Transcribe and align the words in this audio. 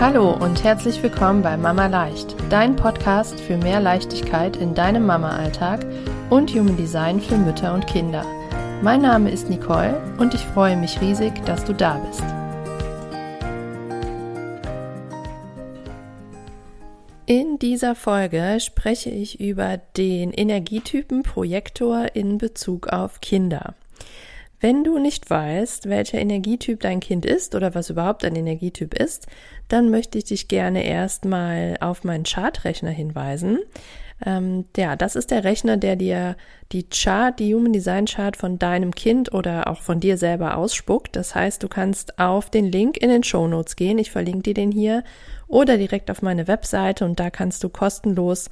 Hallo 0.00 0.32
und 0.32 0.64
herzlich 0.64 1.02
willkommen 1.02 1.40
bei 1.40 1.56
Mama 1.56 1.86
Leicht, 1.86 2.34
dein 2.50 2.74
Podcast 2.76 3.40
für 3.40 3.56
mehr 3.56 3.80
Leichtigkeit 3.80 4.56
in 4.56 4.74
deinem 4.74 5.06
Mama-Alltag 5.06 5.86
und 6.30 6.50
Human 6.50 6.76
Design 6.76 7.20
für 7.20 7.38
Mütter 7.38 7.72
und 7.72 7.86
Kinder. 7.86 8.26
Mein 8.82 9.00
Name 9.00 9.30
ist 9.30 9.48
Nicole 9.48 10.02
und 10.18 10.34
ich 10.34 10.40
freue 10.40 10.76
mich 10.76 11.00
riesig, 11.00 11.32
dass 11.46 11.64
du 11.64 11.72
da 11.72 11.98
bist. 11.98 12.24
In 17.26 17.58
dieser 17.58 17.94
Folge 17.94 18.58
spreche 18.60 19.10
ich 19.10 19.40
über 19.40 19.78
den 19.96 20.32
Energietypen 20.32 21.22
Projektor 21.22 22.14
in 22.14 22.36
Bezug 22.36 22.88
auf 22.88 23.22
Kinder. 23.22 23.74
Wenn 24.60 24.84
du 24.84 24.98
nicht 24.98 25.28
weißt, 25.28 25.88
welcher 25.88 26.18
Energietyp 26.18 26.80
dein 26.80 27.00
Kind 27.00 27.26
ist 27.26 27.54
oder 27.54 27.74
was 27.74 27.90
überhaupt 27.90 28.24
ein 28.24 28.36
Energietyp 28.36 28.94
ist, 28.94 29.26
dann 29.68 29.90
möchte 29.90 30.18
ich 30.18 30.24
dich 30.24 30.48
gerne 30.48 30.84
erstmal 30.84 31.76
auf 31.80 32.04
meinen 32.04 32.24
Chartrechner 32.24 32.90
hinweisen. 32.90 33.58
Ähm, 34.24 34.66
ja, 34.76 34.96
das 34.96 35.16
ist 35.16 35.30
der 35.30 35.44
Rechner, 35.44 35.76
der 35.76 35.96
dir 35.96 36.36
die 36.72 36.88
Chart, 36.88 37.38
die 37.38 37.54
Human 37.54 37.72
Design 37.72 38.06
Chart 38.06 38.36
von 38.36 38.58
deinem 38.58 38.94
Kind 38.94 39.32
oder 39.32 39.68
auch 39.68 39.82
von 39.82 40.00
dir 40.00 40.16
selber 40.16 40.56
ausspuckt. 40.56 41.16
Das 41.16 41.34
heißt, 41.34 41.62
du 41.62 41.68
kannst 41.68 42.18
auf 42.18 42.50
den 42.50 42.70
Link 42.70 42.96
in 42.96 43.08
den 43.08 43.24
Show 43.24 43.46
Notes 43.48 43.76
gehen. 43.76 43.98
Ich 43.98 44.10
verlinke 44.10 44.42
dir 44.42 44.54
den 44.54 44.72
hier 44.72 45.04
oder 45.48 45.76
direkt 45.76 46.10
auf 46.10 46.22
meine 46.22 46.48
Webseite 46.48 47.04
und 47.04 47.20
da 47.20 47.30
kannst 47.30 47.62
du 47.64 47.68
kostenlos 47.68 48.50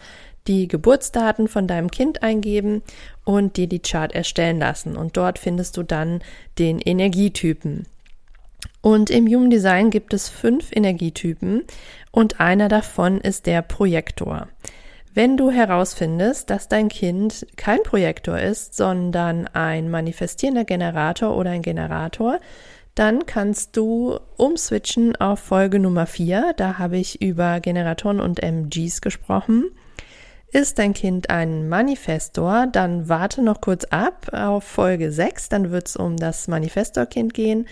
die 0.49 0.67
Geburtsdaten 0.67 1.47
von 1.47 1.69
deinem 1.69 1.91
Kind 1.91 2.23
eingeben 2.23 2.83
und 3.25 3.57
dir 3.57 3.69
die 3.69 3.79
Chart 3.79 4.13
erstellen 4.13 4.59
lassen. 4.59 4.97
Und 4.97 5.17
dort 5.17 5.39
findest 5.39 5.77
du 5.77 5.85
dann 5.85 6.21
den 6.59 6.81
Energietypen. 6.81 7.87
Und 8.81 9.11
im 9.11 9.27
Human 9.27 9.51
Design 9.51 9.91
gibt 9.91 10.13
es 10.13 10.29
fünf 10.29 10.71
Energietypen 10.73 11.63
und 12.11 12.41
einer 12.41 12.69
davon 12.69 13.21
ist 13.21 13.47
der 13.47 13.63
Projektor. 13.63 14.49
Wenn 15.15 15.37
du 15.37 15.51
herausfindest, 15.51 16.49
dass 16.49 16.69
dein 16.69 16.89
Kind 16.89 17.47
kein 17.57 17.83
Projektor 17.83 18.39
ist, 18.39 18.75
sondern 18.75 19.47
ein 19.49 19.91
manifestierender 19.91 20.65
Generator 20.65 21.37
oder 21.37 21.51
ein 21.51 21.61
Generator, 21.61 22.41
dann 22.95 23.27
kannst 23.27 23.77
du 23.77 24.19
umswitchen 24.39 25.15
auf 25.17 25.41
Folge 25.41 25.79
Nummer 25.79 26.07
4. 26.07 26.55
Da 26.57 26.79
habe 26.79 26.97
ich 26.97 27.21
über 27.21 27.61
Generatoren 27.61 28.21
und 28.21 28.43
MGs 28.43 29.03
gesprochen. 29.03 29.65
Ist 30.51 30.79
dein 30.79 30.95
Kind 30.95 31.29
ein 31.29 31.69
Manifestor, 31.69 32.67
dann 32.73 33.11
warte 33.11 33.43
noch 33.43 33.61
kurz 33.61 33.85
ab 33.85 34.29
auf 34.33 34.65
Folge 34.65 35.13
6, 35.13 35.51
dann 35.51 35.71
wird 35.71 35.89
es 35.89 35.97
um 35.97 36.17
das 36.17 36.49
Manifestorkind 36.49 37.35
gehen. 37.35 37.67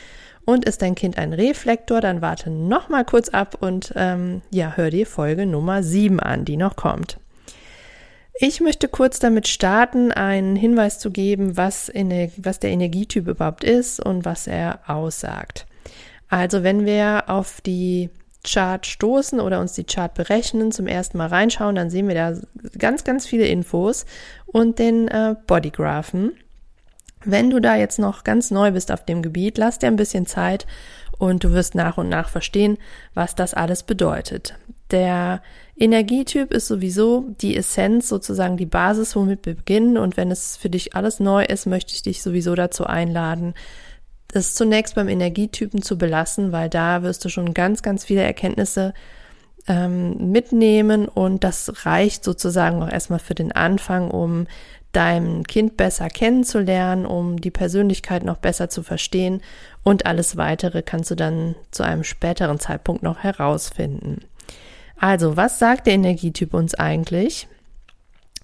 Und 0.44 0.66
ist 0.66 0.82
dein 0.82 0.94
Kind 0.94 1.16
ein 1.16 1.32
Reflektor, 1.32 2.02
dann 2.02 2.20
warte 2.20 2.50
noch 2.50 2.90
mal 2.90 3.04
kurz 3.06 3.30
ab 3.30 3.56
und 3.60 3.94
ähm, 3.96 4.42
ja, 4.50 4.74
hör 4.76 4.90
dir 4.90 5.06
Folge 5.06 5.46
Nummer 5.46 5.82
7 5.82 6.20
an, 6.20 6.44
die 6.44 6.58
noch 6.58 6.76
kommt. 6.76 7.18
Ich 8.42 8.62
möchte 8.62 8.88
kurz 8.88 9.18
damit 9.18 9.48
starten, 9.48 10.12
einen 10.12 10.56
Hinweis 10.56 10.98
zu 10.98 11.10
geben, 11.10 11.58
was, 11.58 11.92
was 12.38 12.58
der 12.58 12.70
Energietyp 12.70 13.28
überhaupt 13.28 13.64
ist 13.64 14.00
und 14.00 14.24
was 14.24 14.46
er 14.46 14.80
aussagt. 14.86 15.66
Also 16.30 16.62
wenn 16.62 16.86
wir 16.86 17.24
auf 17.26 17.60
die 17.60 18.08
Chart 18.42 18.86
stoßen 18.86 19.40
oder 19.40 19.60
uns 19.60 19.74
die 19.74 19.84
Chart 19.84 20.14
berechnen, 20.14 20.72
zum 20.72 20.86
ersten 20.86 21.18
Mal 21.18 21.26
reinschauen, 21.26 21.74
dann 21.74 21.90
sehen 21.90 22.08
wir 22.08 22.14
da 22.14 22.34
ganz, 22.78 23.04
ganz 23.04 23.26
viele 23.26 23.46
Infos 23.46 24.06
und 24.46 24.78
den 24.78 25.08
äh, 25.08 25.34
Bodygraphen. 25.46 26.32
Wenn 27.22 27.50
du 27.50 27.60
da 27.60 27.76
jetzt 27.76 27.98
noch 27.98 28.24
ganz 28.24 28.50
neu 28.50 28.70
bist 28.70 28.90
auf 28.90 29.04
dem 29.04 29.20
Gebiet, 29.20 29.58
lass 29.58 29.80
dir 29.80 29.88
ein 29.88 29.96
bisschen 29.96 30.24
Zeit 30.24 30.66
und 31.18 31.44
du 31.44 31.52
wirst 31.52 31.74
nach 31.74 31.98
und 31.98 32.08
nach 32.08 32.30
verstehen, 32.30 32.78
was 33.12 33.34
das 33.34 33.52
alles 33.52 33.82
bedeutet. 33.82 34.54
Der 34.90 35.42
Energietyp 35.80 36.52
ist 36.52 36.66
sowieso 36.66 37.34
die 37.40 37.56
Essenz, 37.56 38.08
sozusagen 38.08 38.58
die 38.58 38.66
Basis, 38.66 39.16
womit 39.16 39.46
wir 39.46 39.54
beginnen. 39.54 39.96
Und 39.96 40.18
wenn 40.18 40.30
es 40.30 40.58
für 40.58 40.68
dich 40.68 40.94
alles 40.94 41.20
neu 41.20 41.42
ist, 41.42 41.66
möchte 41.66 41.94
ich 41.94 42.02
dich 42.02 42.22
sowieso 42.22 42.54
dazu 42.54 42.84
einladen, 42.84 43.54
das 44.28 44.54
zunächst 44.54 44.94
beim 44.94 45.08
Energietypen 45.08 45.80
zu 45.80 45.96
belassen, 45.96 46.52
weil 46.52 46.68
da 46.68 47.02
wirst 47.02 47.24
du 47.24 47.30
schon 47.30 47.54
ganz, 47.54 47.82
ganz 47.82 48.04
viele 48.04 48.22
Erkenntnisse 48.22 48.92
ähm, 49.66 50.30
mitnehmen 50.30 51.08
und 51.08 51.44
das 51.44 51.86
reicht 51.86 52.24
sozusagen 52.24 52.82
auch 52.82 52.90
erstmal 52.90 53.18
für 53.18 53.34
den 53.34 53.50
Anfang, 53.50 54.10
um 54.10 54.46
dein 54.92 55.44
Kind 55.44 55.76
besser 55.76 56.08
kennenzulernen, 56.08 57.06
um 57.06 57.40
die 57.40 57.50
Persönlichkeit 57.50 58.22
noch 58.24 58.36
besser 58.36 58.68
zu 58.68 58.82
verstehen 58.82 59.40
und 59.82 60.06
alles 60.06 60.36
weitere 60.36 60.82
kannst 60.82 61.10
du 61.10 61.14
dann 61.14 61.54
zu 61.70 61.82
einem 61.82 62.04
späteren 62.04 62.60
Zeitpunkt 62.60 63.02
noch 63.02 63.18
herausfinden. 63.18 64.20
Also, 65.00 65.34
was 65.34 65.58
sagt 65.58 65.86
der 65.86 65.94
Energietyp 65.94 66.52
uns 66.52 66.74
eigentlich? 66.74 67.48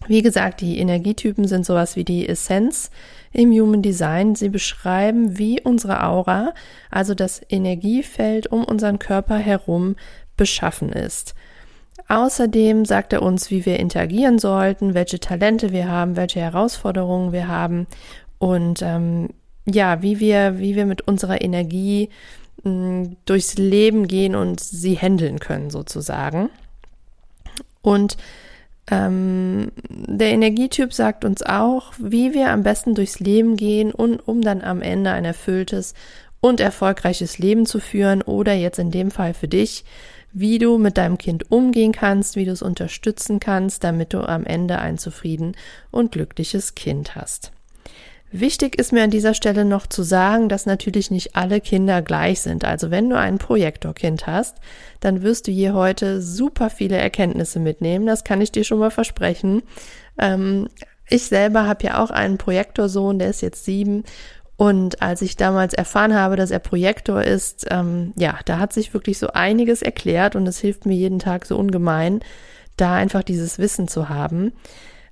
Wie 0.09 0.22
gesagt, 0.22 0.62
die 0.62 0.78
Energietypen 0.78 1.47
sind 1.47 1.67
sowas 1.67 1.97
wie 1.97 2.05
die 2.05 2.27
Essenz 2.27 2.91
im 3.33 3.50
Human 3.50 3.83
Design. 3.83 4.34
Sie 4.34 4.49
beschreiben, 4.49 5.39
wie 5.39 5.61
unsere 5.61 6.03
Aura, 6.03 6.55
also 6.91 7.15
das 7.15 7.43
Energiefeld 7.50 8.47
um 8.47 8.65
unseren 8.65 8.99
Körper 8.99 9.37
herum, 9.37 9.97
beschaffen 10.39 10.93
ist. 10.93 11.34
Außerdem 12.09 12.87
sagt 12.87 13.12
er 13.12 13.22
uns, 13.22 13.50
wie 13.50 13.66
wir 13.66 13.78
interagieren 13.78 14.39
sollten, 14.39 14.95
welche 14.95 15.21
Talente 15.21 15.72
wir 15.72 15.89
haben, 15.91 16.16
welche 16.16 16.41
Herausforderungen 16.41 17.33
wir 17.33 17.49
haben 17.49 17.87
und 18.39 18.81
ähm, 18.81 19.28
ja, 19.69 20.00
wie 20.03 20.21
wir, 20.21 20.59
wie 20.59 20.77
wir 20.77 20.87
mit 20.87 21.03
unserer 21.03 21.43
Energie 21.43 22.09
mh, 22.62 23.11
durchs 23.25 23.56
Leben 23.56 24.09
gehen 24.09 24.34
und 24.34 24.61
sie 24.61 24.97
handeln 24.97 25.41
können 25.41 25.71
sozusagen. 25.71 26.50
Und 27.83 28.17
ähm, 28.89 29.72
der 29.89 30.31
Energietyp 30.31 30.93
sagt 30.93 31.25
uns 31.25 31.43
auch, 31.43 31.93
wie 31.99 32.34
wir 32.34 32.50
am 32.50 32.62
besten 32.62 32.95
durchs 32.95 33.19
Leben 33.19 33.56
gehen 33.56 33.93
und 33.93 34.21
um 34.27 34.43
dann 34.43 34.62
am 34.62 34.81
Ende 34.81 35.11
ein 35.11 35.25
erfülltes 35.25 35.95
und 36.41 36.61
erfolgreiches 36.61 37.39
Leben 37.39 37.66
zu 37.66 37.81
führen 37.81 38.22
oder 38.22 38.53
jetzt 38.53 38.78
in 38.78 38.91
dem 38.91 39.11
Fall 39.11 39.34
für 39.34 39.49
dich, 39.49 39.84
wie 40.33 40.59
du 40.59 40.78
mit 40.78 40.99
deinem 40.99 41.19
Kind 41.19 41.50
umgehen 41.50 41.93
kannst, 41.93 42.37
wie 42.37 42.45
du 42.45 42.53
es 42.53 42.62
unterstützen 42.62 43.41
kannst, 43.41 43.83
damit 43.83 44.12
du 44.12 44.21
am 44.21 44.45
Ende 44.45 44.78
ein 44.78 44.99
zufrieden 44.99 45.56
und 45.91 46.12
glückliches 46.12 46.75
Kind 46.75 47.16
hast. 47.16 47.53
Wichtig 48.32 48.78
ist 48.78 48.92
mir 48.92 49.04
an 49.04 49.10
dieser 49.10 49.34
Stelle 49.34 49.64
noch 49.64 49.87
zu 49.87 50.03
sagen, 50.03 50.48
dass 50.48 50.66
natürlich 50.66 51.10
nicht 51.10 51.37
alle 51.37 51.60
Kinder 51.60 52.03
gleich 52.03 52.41
sind. 52.41 52.64
Also 52.64 52.91
wenn 52.91 53.09
du 53.09 53.16
ein 53.16 53.38
Projektorkind 53.38 54.26
hast, 54.26 54.56
dann 55.00 55.22
wirst 55.22 55.47
du 55.47 55.53
hier 55.53 55.75
heute 55.75 56.20
super 56.20 56.69
viele 56.69 56.97
Erkenntnisse 56.97 57.60
mitnehmen. 57.60 58.04
Das 58.06 58.25
kann 58.25 58.41
ich 58.41 58.50
dir 58.50 58.65
schon 58.65 58.81
mal 58.81 58.91
versprechen. 58.91 59.62
Ähm, 60.19 60.69
ich 61.09 61.25
selber 61.26 61.66
habe 61.69 61.84
ja 61.84 62.03
auch 62.03 62.10
einen 62.10 62.36
Projektorsohn, 62.36 63.20
der 63.20 63.31
ist 63.31 63.42
jetzt 63.42 63.65
sieben. 63.65 64.03
Und 64.56 65.03
als 65.03 65.22
ich 65.22 65.36
damals 65.36 65.75
erfahren 65.75 66.15
habe, 66.15 66.34
dass 66.34 66.50
er 66.50 66.59
Projektor 66.59 67.22
ist, 67.22 67.66
ähm, 67.70 68.12
ja, 68.16 68.38
da 68.47 68.59
hat 68.59 68.72
sich 68.72 68.92
wirklich 68.92 69.19
so 69.19 69.28
einiges 69.28 69.82
erklärt 69.82 70.34
und 70.34 70.47
es 70.47 70.59
hilft 70.59 70.86
mir 70.86 70.94
jeden 70.94 71.19
Tag 71.19 71.47
so 71.47 71.56
ungemein, 71.56 72.20
da 72.76 72.94
einfach 72.94 73.22
dieses 73.22 73.59
Wissen 73.59 73.86
zu 73.86 74.09
haben. 74.09 74.53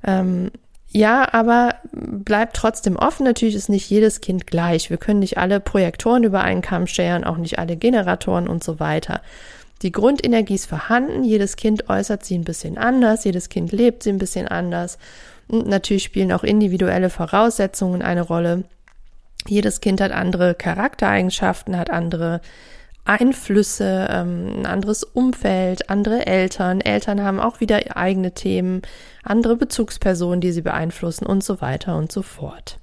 Ähm, 0.03 0.51
ja, 0.97 1.27
aber 1.35 1.75
bleibt 1.91 2.55
trotzdem 2.55 2.95
offen. 2.95 3.25
Natürlich 3.25 3.57
ist 3.57 3.69
nicht 3.69 3.91
jedes 3.91 4.21
Kind 4.21 4.47
gleich. 4.47 4.91
Wir 4.91 4.97
können 4.97 5.19
nicht 5.19 5.39
alle 5.39 5.59
Projektoren 5.59 6.23
über 6.23 6.43
einen 6.43 6.63
Kamm 6.63 6.87
scheren, 6.87 7.25
auch 7.25 7.37
nicht 7.37 7.59
alle 7.59 7.77
Generatoren 7.77 8.47
und 8.47 8.63
so 8.63 8.79
weiter. 8.79 9.21
Die 9.83 9.91
Grundenergie 9.91 10.55
ist 10.55 10.67
vorhanden. 10.67 11.25
Jedes 11.25 11.57
Kind 11.57 11.91
äußert 11.91 12.25
sie 12.25 12.39
ein 12.39 12.45
bisschen 12.45 12.79
anders. 12.79 13.25
Jedes 13.25 13.49
Kind 13.49 13.73
lebt 13.73 14.05
sie 14.05 14.11
ein 14.11 14.19
bisschen 14.19 14.47
anders. 14.47 14.99
Und 15.49 15.67
natürlich 15.67 16.05
spielen 16.05 16.31
auch 16.31 16.45
individuelle 16.45 17.11
Voraussetzungen 17.11 18.01
eine 18.01 18.23
Rolle. 18.23 18.63
Jedes 19.49 19.81
Kind 19.81 20.01
hat 20.01 20.13
andere 20.13 20.55
Charaktereigenschaften, 20.55 21.77
hat 21.77 21.91
andere 21.91 22.41
Einflüsse, 23.05 24.09
ähm, 24.11 24.61
ein 24.61 24.67
anderes 24.67 25.05
Umfeld, 25.05 25.91
andere 25.91 26.27
Eltern. 26.27 26.81
Eltern 26.81 27.23
haben 27.23 27.41
auch 27.41 27.61
wieder 27.61 27.97
eigene 27.97 28.33
Themen, 28.33 28.83
andere 29.23 29.57
Bezugspersonen, 29.57 30.41
die 30.41 30.53
sie 30.53 30.63
beeinflussen 30.63 31.27
und 31.27 31.45
so 31.45 31.61
weiter 31.61 31.97
und 31.97 32.11
so 32.11 32.23
fort. 32.23 32.79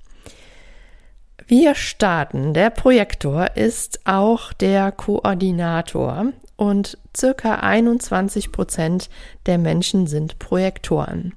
Wir 1.48 1.76
starten. 1.76 2.54
Der 2.54 2.70
Projektor 2.70 3.58
ist 3.58 4.02
auch 4.06 4.54
der 4.54 4.92
Koordinator 4.92 6.28
und 6.56 6.98
circa 7.18 7.56
21 7.56 8.52
Prozent 8.52 9.10
der 9.48 9.58
Menschen 9.58 10.08
sind 10.08 10.40
Projektoren. 10.40 11.34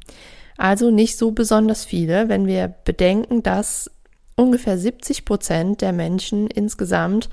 Also 0.56 0.90
nicht 0.90 1.18
so 1.18 1.32
besonders 1.32 1.84
viele, 1.84 2.28
wenn 2.28 2.46
wir 2.46 2.68
bedenken, 2.68 3.42
dass 3.42 3.90
ungefähr 4.36 4.78
70 4.78 5.24
Prozent 5.24 5.80
der 5.80 5.92
Menschen 5.92 6.46
insgesamt 6.46 7.28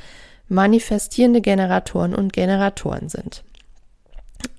manifestierende 0.51 1.41
Generatoren 1.41 2.13
und 2.13 2.33
Generatoren 2.33 3.09
sind. 3.09 3.43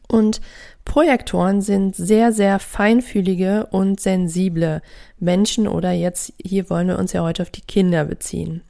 Und 0.08 0.40
Projektoren 0.84 1.62
sind 1.62 1.94
sehr, 1.94 2.32
sehr 2.32 2.58
feinfühlige 2.58 3.66
und 3.70 4.00
sensible 4.00 4.82
Menschen 5.18 5.68
oder 5.68 5.92
jetzt 5.92 6.32
hier 6.42 6.68
wollen 6.70 6.88
wir 6.88 6.98
uns 6.98 7.12
ja 7.12 7.22
heute 7.22 7.42
auf 7.42 7.50
die 7.50 7.60
Kinder 7.60 8.04
beziehen. 8.04 8.62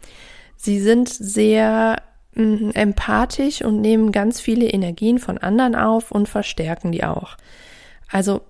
Sie 0.56 0.78
sind 0.80 1.08
sehr 1.08 2.02
mh, 2.34 2.72
empathisch 2.74 3.62
und 3.62 3.80
nehmen 3.80 4.12
ganz 4.12 4.40
viele 4.40 4.66
Energien 4.66 5.18
von 5.18 5.38
anderen 5.38 5.74
auf 5.74 6.10
und 6.10 6.28
verstärken 6.28 6.92
die 6.92 7.04
auch. 7.04 7.36
Also 8.10 8.42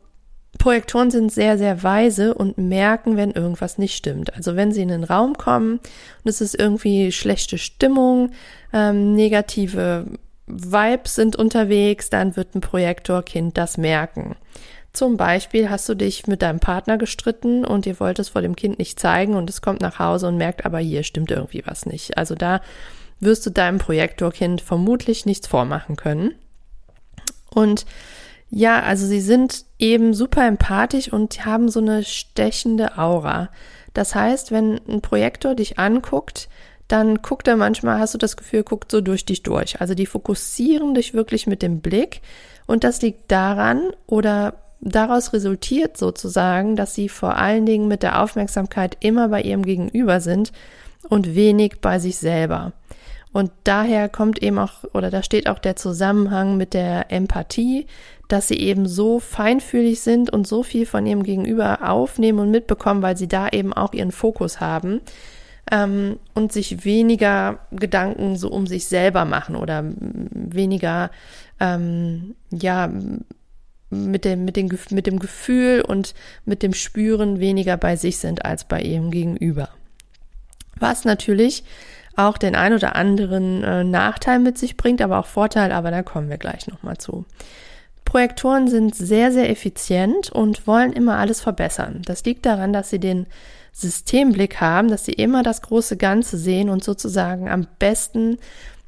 Projektoren 0.62 1.10
sind 1.10 1.32
sehr, 1.32 1.58
sehr 1.58 1.82
weise 1.82 2.34
und 2.34 2.56
merken, 2.56 3.16
wenn 3.16 3.32
irgendwas 3.32 3.78
nicht 3.78 3.96
stimmt. 3.96 4.32
Also 4.34 4.54
wenn 4.54 4.70
sie 4.70 4.82
in 4.82 4.90
den 4.90 5.02
Raum 5.02 5.36
kommen 5.36 5.80
und 5.80 6.28
es 6.28 6.40
ist 6.40 6.54
irgendwie 6.54 7.10
schlechte 7.10 7.58
Stimmung, 7.58 8.30
ähm, 8.72 9.16
negative 9.16 10.06
Vibes 10.46 11.16
sind 11.16 11.34
unterwegs, 11.34 12.10
dann 12.10 12.36
wird 12.36 12.54
ein 12.54 12.60
Projektorkind 12.60 13.58
das 13.58 13.76
merken. 13.76 14.36
Zum 14.92 15.16
Beispiel 15.16 15.68
hast 15.68 15.88
du 15.88 15.96
dich 15.96 16.28
mit 16.28 16.42
deinem 16.42 16.60
Partner 16.60 16.96
gestritten 16.96 17.64
und 17.64 17.84
ihr 17.84 17.98
wollt 17.98 18.20
es 18.20 18.28
vor 18.28 18.40
dem 18.40 18.54
Kind 18.54 18.78
nicht 18.78 19.00
zeigen 19.00 19.34
und 19.34 19.50
es 19.50 19.62
kommt 19.62 19.80
nach 19.80 19.98
Hause 19.98 20.28
und 20.28 20.36
merkt, 20.36 20.64
aber 20.64 20.78
hier 20.78 21.02
stimmt 21.02 21.32
irgendwie 21.32 21.64
was 21.66 21.86
nicht. 21.86 22.16
Also 22.16 22.36
da 22.36 22.60
wirst 23.18 23.44
du 23.46 23.50
deinem 23.50 23.78
Projektorkind 23.78 24.60
vermutlich 24.60 25.26
nichts 25.26 25.48
vormachen 25.48 25.96
können. 25.96 26.36
Und 27.50 27.84
ja, 28.54 28.82
also 28.82 29.06
sie 29.06 29.22
sind 29.22 29.64
eben 29.78 30.12
super 30.12 30.46
empathisch 30.46 31.10
und 31.10 31.46
haben 31.46 31.70
so 31.70 31.80
eine 31.80 32.04
stechende 32.04 32.98
Aura. 32.98 33.48
Das 33.94 34.14
heißt, 34.14 34.52
wenn 34.52 34.78
ein 34.86 35.00
Projektor 35.00 35.54
dich 35.54 35.78
anguckt, 35.78 36.50
dann 36.86 37.22
guckt 37.22 37.48
er 37.48 37.56
manchmal, 37.56 37.98
hast 37.98 38.12
du 38.12 38.18
das 38.18 38.36
Gefühl, 38.36 38.62
guckt 38.62 38.90
so 38.90 39.00
durch 39.00 39.24
dich 39.24 39.42
durch. 39.42 39.80
Also 39.80 39.94
die 39.94 40.04
fokussieren 40.04 40.92
dich 40.92 41.14
wirklich 41.14 41.46
mit 41.46 41.62
dem 41.62 41.80
Blick 41.80 42.20
und 42.66 42.84
das 42.84 43.00
liegt 43.00 43.32
daran 43.32 43.92
oder 44.06 44.54
daraus 44.82 45.32
resultiert 45.32 45.96
sozusagen, 45.96 46.76
dass 46.76 46.94
sie 46.94 47.08
vor 47.08 47.36
allen 47.36 47.64
Dingen 47.64 47.88
mit 47.88 48.02
der 48.02 48.22
Aufmerksamkeit 48.22 48.98
immer 49.00 49.28
bei 49.28 49.40
ihrem 49.40 49.62
Gegenüber 49.62 50.20
sind 50.20 50.52
und 51.08 51.34
wenig 51.34 51.80
bei 51.80 51.98
sich 51.98 52.18
selber. 52.18 52.72
Und 53.32 53.50
daher 53.64 54.08
kommt 54.08 54.42
eben 54.42 54.58
auch, 54.58 54.84
oder 54.92 55.10
da 55.10 55.22
steht 55.22 55.48
auch 55.48 55.58
der 55.58 55.76
Zusammenhang 55.76 56.56
mit 56.56 56.74
der 56.74 57.10
Empathie, 57.10 57.86
dass 58.28 58.48
sie 58.48 58.58
eben 58.58 58.86
so 58.86 59.20
feinfühlig 59.20 60.00
sind 60.00 60.30
und 60.30 60.46
so 60.46 60.62
viel 60.62 60.86
von 60.86 61.06
ihrem 61.06 61.22
Gegenüber 61.22 61.90
aufnehmen 61.90 62.38
und 62.38 62.50
mitbekommen, 62.50 63.02
weil 63.02 63.16
sie 63.16 63.28
da 63.28 63.48
eben 63.48 63.72
auch 63.72 63.94
ihren 63.94 64.12
Fokus 64.12 64.60
haben 64.60 65.00
ähm, 65.70 66.18
und 66.34 66.52
sich 66.52 66.84
weniger 66.84 67.60
Gedanken 67.70 68.36
so 68.36 68.50
um 68.50 68.66
sich 68.66 68.86
selber 68.86 69.24
machen 69.24 69.56
oder 69.56 69.84
weniger, 69.86 71.10
ähm, 71.60 72.34
ja, 72.50 72.90
mit 73.90 74.24
dem, 74.24 74.44
mit, 74.44 74.56
dem, 74.56 74.70
mit 74.90 75.06
dem 75.06 75.18
Gefühl 75.18 75.82
und 75.86 76.14
mit 76.44 76.62
dem 76.62 76.72
Spüren 76.72 77.40
weniger 77.40 77.76
bei 77.76 77.96
sich 77.96 78.16
sind 78.16 78.44
als 78.44 78.64
bei 78.64 78.80
ihrem 78.80 79.10
Gegenüber. 79.10 79.68
Was 80.76 81.04
natürlich 81.04 81.64
auch 82.16 82.38
den 82.38 82.54
ein 82.54 82.74
oder 82.74 82.96
anderen 82.96 83.62
äh, 83.64 83.84
Nachteil 83.84 84.38
mit 84.38 84.58
sich 84.58 84.76
bringt, 84.76 85.00
aber 85.00 85.18
auch 85.18 85.26
Vorteil, 85.26 85.72
aber 85.72 85.90
da 85.90 86.02
kommen 86.02 86.28
wir 86.28 86.38
gleich 86.38 86.66
nochmal 86.66 86.98
zu. 86.98 87.24
Projektoren 88.04 88.68
sind 88.68 88.94
sehr, 88.94 89.32
sehr 89.32 89.48
effizient 89.48 90.30
und 90.30 90.66
wollen 90.66 90.92
immer 90.92 91.18
alles 91.18 91.40
verbessern. 91.40 92.02
Das 92.04 92.24
liegt 92.24 92.44
daran, 92.44 92.72
dass 92.72 92.90
sie 92.90 92.98
den 92.98 93.26
Systemblick 93.72 94.60
haben, 94.60 94.88
dass 94.88 95.06
sie 95.06 95.12
immer 95.12 95.42
das 95.42 95.62
große 95.62 95.96
Ganze 95.96 96.36
sehen 96.36 96.68
und 96.68 96.84
sozusagen 96.84 97.48
am 97.48 97.66
besten 97.78 98.38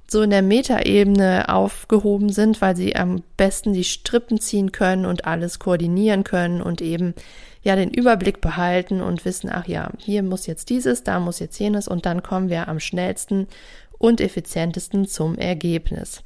so 0.06 0.22
in 0.22 0.30
der 0.30 0.42
Metaebene 0.42 1.48
aufgehoben 1.48 2.30
sind, 2.30 2.60
weil 2.60 2.76
sie 2.76 2.94
am 2.96 3.22
besten 3.36 3.72
die 3.72 3.84
Strippen 3.84 4.40
ziehen 4.40 4.72
können 4.72 5.06
und 5.06 5.24
alles 5.24 5.58
koordinieren 5.58 6.24
können 6.24 6.60
und 6.60 6.80
eben 6.80 7.14
ja 7.62 7.76
den 7.76 7.90
Überblick 7.90 8.40
behalten 8.40 9.00
und 9.00 9.24
wissen, 9.24 9.50
ach 9.52 9.66
ja, 9.66 9.90
hier 9.98 10.22
muss 10.22 10.46
jetzt 10.46 10.68
dieses, 10.70 11.02
da 11.02 11.18
muss 11.18 11.38
jetzt 11.38 11.58
jenes 11.58 11.88
und 11.88 12.06
dann 12.06 12.22
kommen 12.22 12.50
wir 12.50 12.68
am 12.68 12.78
schnellsten 12.78 13.48
und 13.98 14.20
effizientesten 14.20 15.06
zum 15.06 15.36
Ergebnis. 15.36 16.22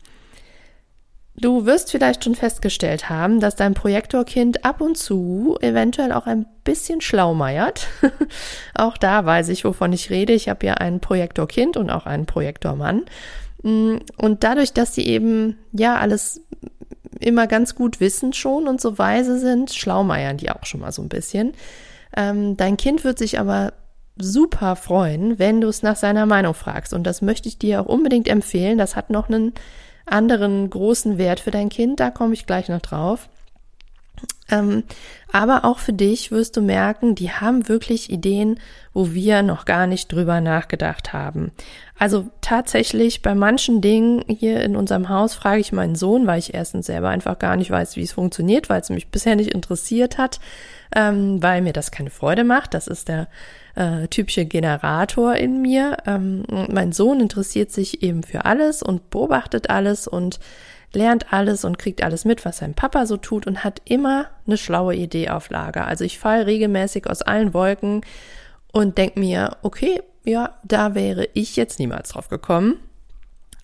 Du 1.40 1.66
wirst 1.66 1.92
vielleicht 1.92 2.24
schon 2.24 2.34
festgestellt 2.34 3.08
haben, 3.08 3.38
dass 3.38 3.54
dein 3.54 3.74
Projektorkind 3.74 4.64
ab 4.64 4.80
und 4.80 4.98
zu 4.98 5.56
eventuell 5.60 6.10
auch 6.10 6.26
ein 6.26 6.46
bisschen 6.64 7.00
schlaumeiert. 7.00 7.86
auch 8.74 8.98
da 8.98 9.24
weiß 9.24 9.50
ich, 9.50 9.64
wovon 9.64 9.92
ich 9.92 10.10
rede. 10.10 10.32
Ich 10.32 10.48
habe 10.48 10.66
ja 10.66 10.74
ein 10.74 10.98
Projektorkind 10.98 11.76
und 11.76 11.90
auch 11.90 12.06
einen 12.06 12.26
Projektormann. 12.26 13.04
Mm, 13.62 13.96
und 14.16 14.44
dadurch, 14.44 14.72
dass 14.72 14.94
sie 14.94 15.06
eben 15.06 15.56
ja 15.72 15.96
alles 15.96 16.42
immer 17.20 17.46
ganz 17.46 17.74
gut 17.74 18.00
wissen 18.00 18.32
schon 18.32 18.68
und 18.68 18.80
so 18.80 18.98
weise 18.98 19.38
sind, 19.38 19.72
schlaumeiern 19.72 20.36
die 20.36 20.50
auch 20.50 20.64
schon 20.64 20.80
mal 20.80 20.92
so 20.92 21.02
ein 21.02 21.08
bisschen. 21.08 21.52
Ähm, 22.16 22.56
dein 22.56 22.76
Kind 22.76 23.04
wird 23.04 23.18
sich 23.18 23.38
aber 23.38 23.72
super 24.16 24.76
freuen, 24.76 25.38
wenn 25.38 25.60
du 25.60 25.68
es 25.68 25.82
nach 25.82 25.96
seiner 25.96 26.26
Meinung 26.26 26.54
fragst. 26.54 26.92
Und 26.92 27.04
das 27.04 27.22
möchte 27.22 27.48
ich 27.48 27.58
dir 27.58 27.80
auch 27.80 27.86
unbedingt 27.86 28.28
empfehlen. 28.28 28.78
Das 28.78 28.96
hat 28.96 29.10
noch 29.10 29.28
einen 29.28 29.52
anderen 30.06 30.70
großen 30.70 31.18
Wert 31.18 31.40
für 31.40 31.50
dein 31.50 31.68
Kind, 31.68 32.00
da 32.00 32.10
komme 32.10 32.34
ich 32.34 32.46
gleich 32.46 32.68
noch 32.68 32.80
drauf. 32.80 33.28
Ähm, 34.50 34.84
aber 35.30 35.64
auch 35.64 35.78
für 35.78 35.92
dich 35.92 36.30
wirst 36.30 36.56
du 36.56 36.62
merken, 36.62 37.14
die 37.14 37.30
haben 37.30 37.68
wirklich 37.68 38.10
Ideen, 38.10 38.58
wo 38.94 39.12
wir 39.12 39.42
noch 39.42 39.66
gar 39.66 39.86
nicht 39.86 40.10
drüber 40.10 40.40
nachgedacht 40.40 41.12
haben. 41.12 41.52
Also 41.98 42.28
tatsächlich 42.40 43.20
bei 43.20 43.34
manchen 43.34 43.80
Dingen 43.80 44.24
hier 44.26 44.62
in 44.62 44.74
unserem 44.74 45.10
Haus 45.10 45.34
frage 45.34 45.60
ich 45.60 45.72
meinen 45.72 45.96
Sohn, 45.96 46.26
weil 46.26 46.38
ich 46.38 46.54
erstens 46.54 46.86
selber 46.86 47.10
einfach 47.10 47.38
gar 47.38 47.56
nicht 47.56 47.70
weiß, 47.70 47.96
wie 47.96 48.02
es 48.02 48.12
funktioniert, 48.12 48.70
weil 48.70 48.80
es 48.80 48.88
mich 48.88 49.08
bisher 49.08 49.36
nicht 49.36 49.52
interessiert 49.52 50.16
hat, 50.16 50.40
ähm, 50.96 51.42
weil 51.42 51.60
mir 51.60 51.74
das 51.74 51.90
keine 51.90 52.10
Freude 52.10 52.44
macht. 52.44 52.72
Das 52.72 52.86
ist 52.86 53.08
der 53.08 53.28
äh, 53.74 54.08
typische 54.08 54.46
Generator 54.46 55.34
in 55.34 55.60
mir. 55.60 55.98
Ähm, 56.06 56.44
mein 56.70 56.92
Sohn 56.92 57.20
interessiert 57.20 57.70
sich 57.70 58.02
eben 58.02 58.22
für 58.22 58.46
alles 58.46 58.82
und 58.82 59.10
beobachtet 59.10 59.68
alles 59.68 60.08
und 60.08 60.40
lernt 60.92 61.32
alles 61.32 61.64
und 61.64 61.78
kriegt 61.78 62.02
alles 62.02 62.24
mit, 62.24 62.44
was 62.44 62.58
sein 62.58 62.74
Papa 62.74 63.06
so 63.06 63.16
tut 63.16 63.46
und 63.46 63.64
hat 63.64 63.82
immer 63.84 64.28
eine 64.46 64.56
schlaue 64.56 64.94
Idee 64.94 65.28
auf 65.28 65.50
Lager. 65.50 65.86
Also 65.86 66.04
ich 66.04 66.18
falle 66.18 66.46
regelmäßig 66.46 67.08
aus 67.08 67.22
allen 67.22 67.52
Wolken 67.52 68.02
und 68.72 68.98
denke 68.98 69.20
mir, 69.20 69.56
okay, 69.62 70.00
ja, 70.24 70.58
da 70.64 70.94
wäre 70.94 71.28
ich 71.34 71.56
jetzt 71.56 71.78
niemals 71.78 72.10
drauf 72.10 72.28
gekommen. 72.28 72.76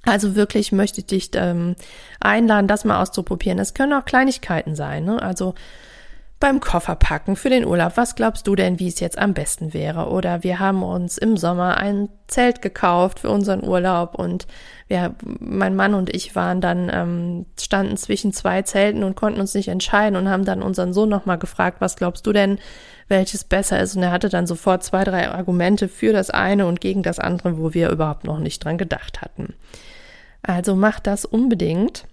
Also 0.07 0.35
wirklich 0.35 0.71
möchte 0.73 1.01
ich 1.01 1.07
dich 1.07 1.31
ähm, 1.35 1.77
einladen, 2.21 2.69
das 2.69 2.85
mal 2.85 3.01
auszuprobieren. 3.01 3.59
Es 3.59 3.75
können 3.75 3.95
auch 3.95 4.05
Kleinigkeiten 4.05 4.75
sein. 4.75 5.05
Ne? 5.05 5.23
Also 5.23 5.55
beim 6.41 6.61
Kofferpacken 6.61 7.37
für 7.37 7.49
den 7.49 7.65
Urlaub, 7.65 7.93
was 7.97 8.17
glaubst 8.17 8.47
du 8.47 8.55
denn, 8.55 8.79
wie 8.79 8.89
es 8.89 9.01
jetzt 9.01 9.19
am 9.19 9.35
besten 9.35 9.73
wäre? 9.73 10.09
Oder 10.09 10.43
wir 10.43 10.59
haben 10.59 10.83
uns 10.83 11.17
im 11.17 11.37
Sommer 11.37 11.77
ein 11.79 12.09
Zelt 12.27 12.61
gekauft 12.61 13.21
für 13.21 13.31
unseren 13.31 13.65
Urlaub 13.65 14.15
und 14.15 14.47
wir, 14.89 15.15
mein 15.23 15.75
Mann 15.75 15.95
und 15.95 16.15
ich 16.15 16.37
waren 16.37 16.61
dann, 16.61 16.91
ähm, 16.93 17.47
standen 17.59 17.97
zwischen 17.97 18.33
zwei 18.33 18.63
Zelten 18.63 19.05
und 19.05 19.15
konnten 19.17 19.41
uns 19.41 19.55
nicht 19.55 19.69
entscheiden 19.69 20.17
und 20.17 20.29
haben 20.29 20.45
dann 20.45 20.63
unseren 20.63 20.93
Sohn 20.93 21.09
nochmal 21.09 21.39
gefragt, 21.39 21.81
was 21.81 21.97
glaubst 21.97 22.27
du 22.27 22.33
denn, 22.33 22.59
welches 23.09 23.45
besser 23.45 23.81
ist? 23.81 23.97
Und 23.97 24.03
er 24.03 24.11
hatte 24.11 24.29
dann 24.29 24.47
sofort 24.47 24.83
zwei, 24.83 25.05
drei 25.05 25.31
Argumente 25.31 25.89
für 25.89 26.13
das 26.13 26.31
eine 26.31 26.67
und 26.67 26.81
gegen 26.81 27.03
das 27.03 27.19
andere, 27.19 27.59
wo 27.59 27.73
wir 27.75 27.91
überhaupt 27.91 28.25
noch 28.25 28.39
nicht 28.39 28.65
dran 28.65 28.77
gedacht 28.77 29.23
hatten. 29.23 29.55
Also 30.43 30.75
mach 30.75 31.01
das 31.01 31.25
unbedingt. 31.25 32.07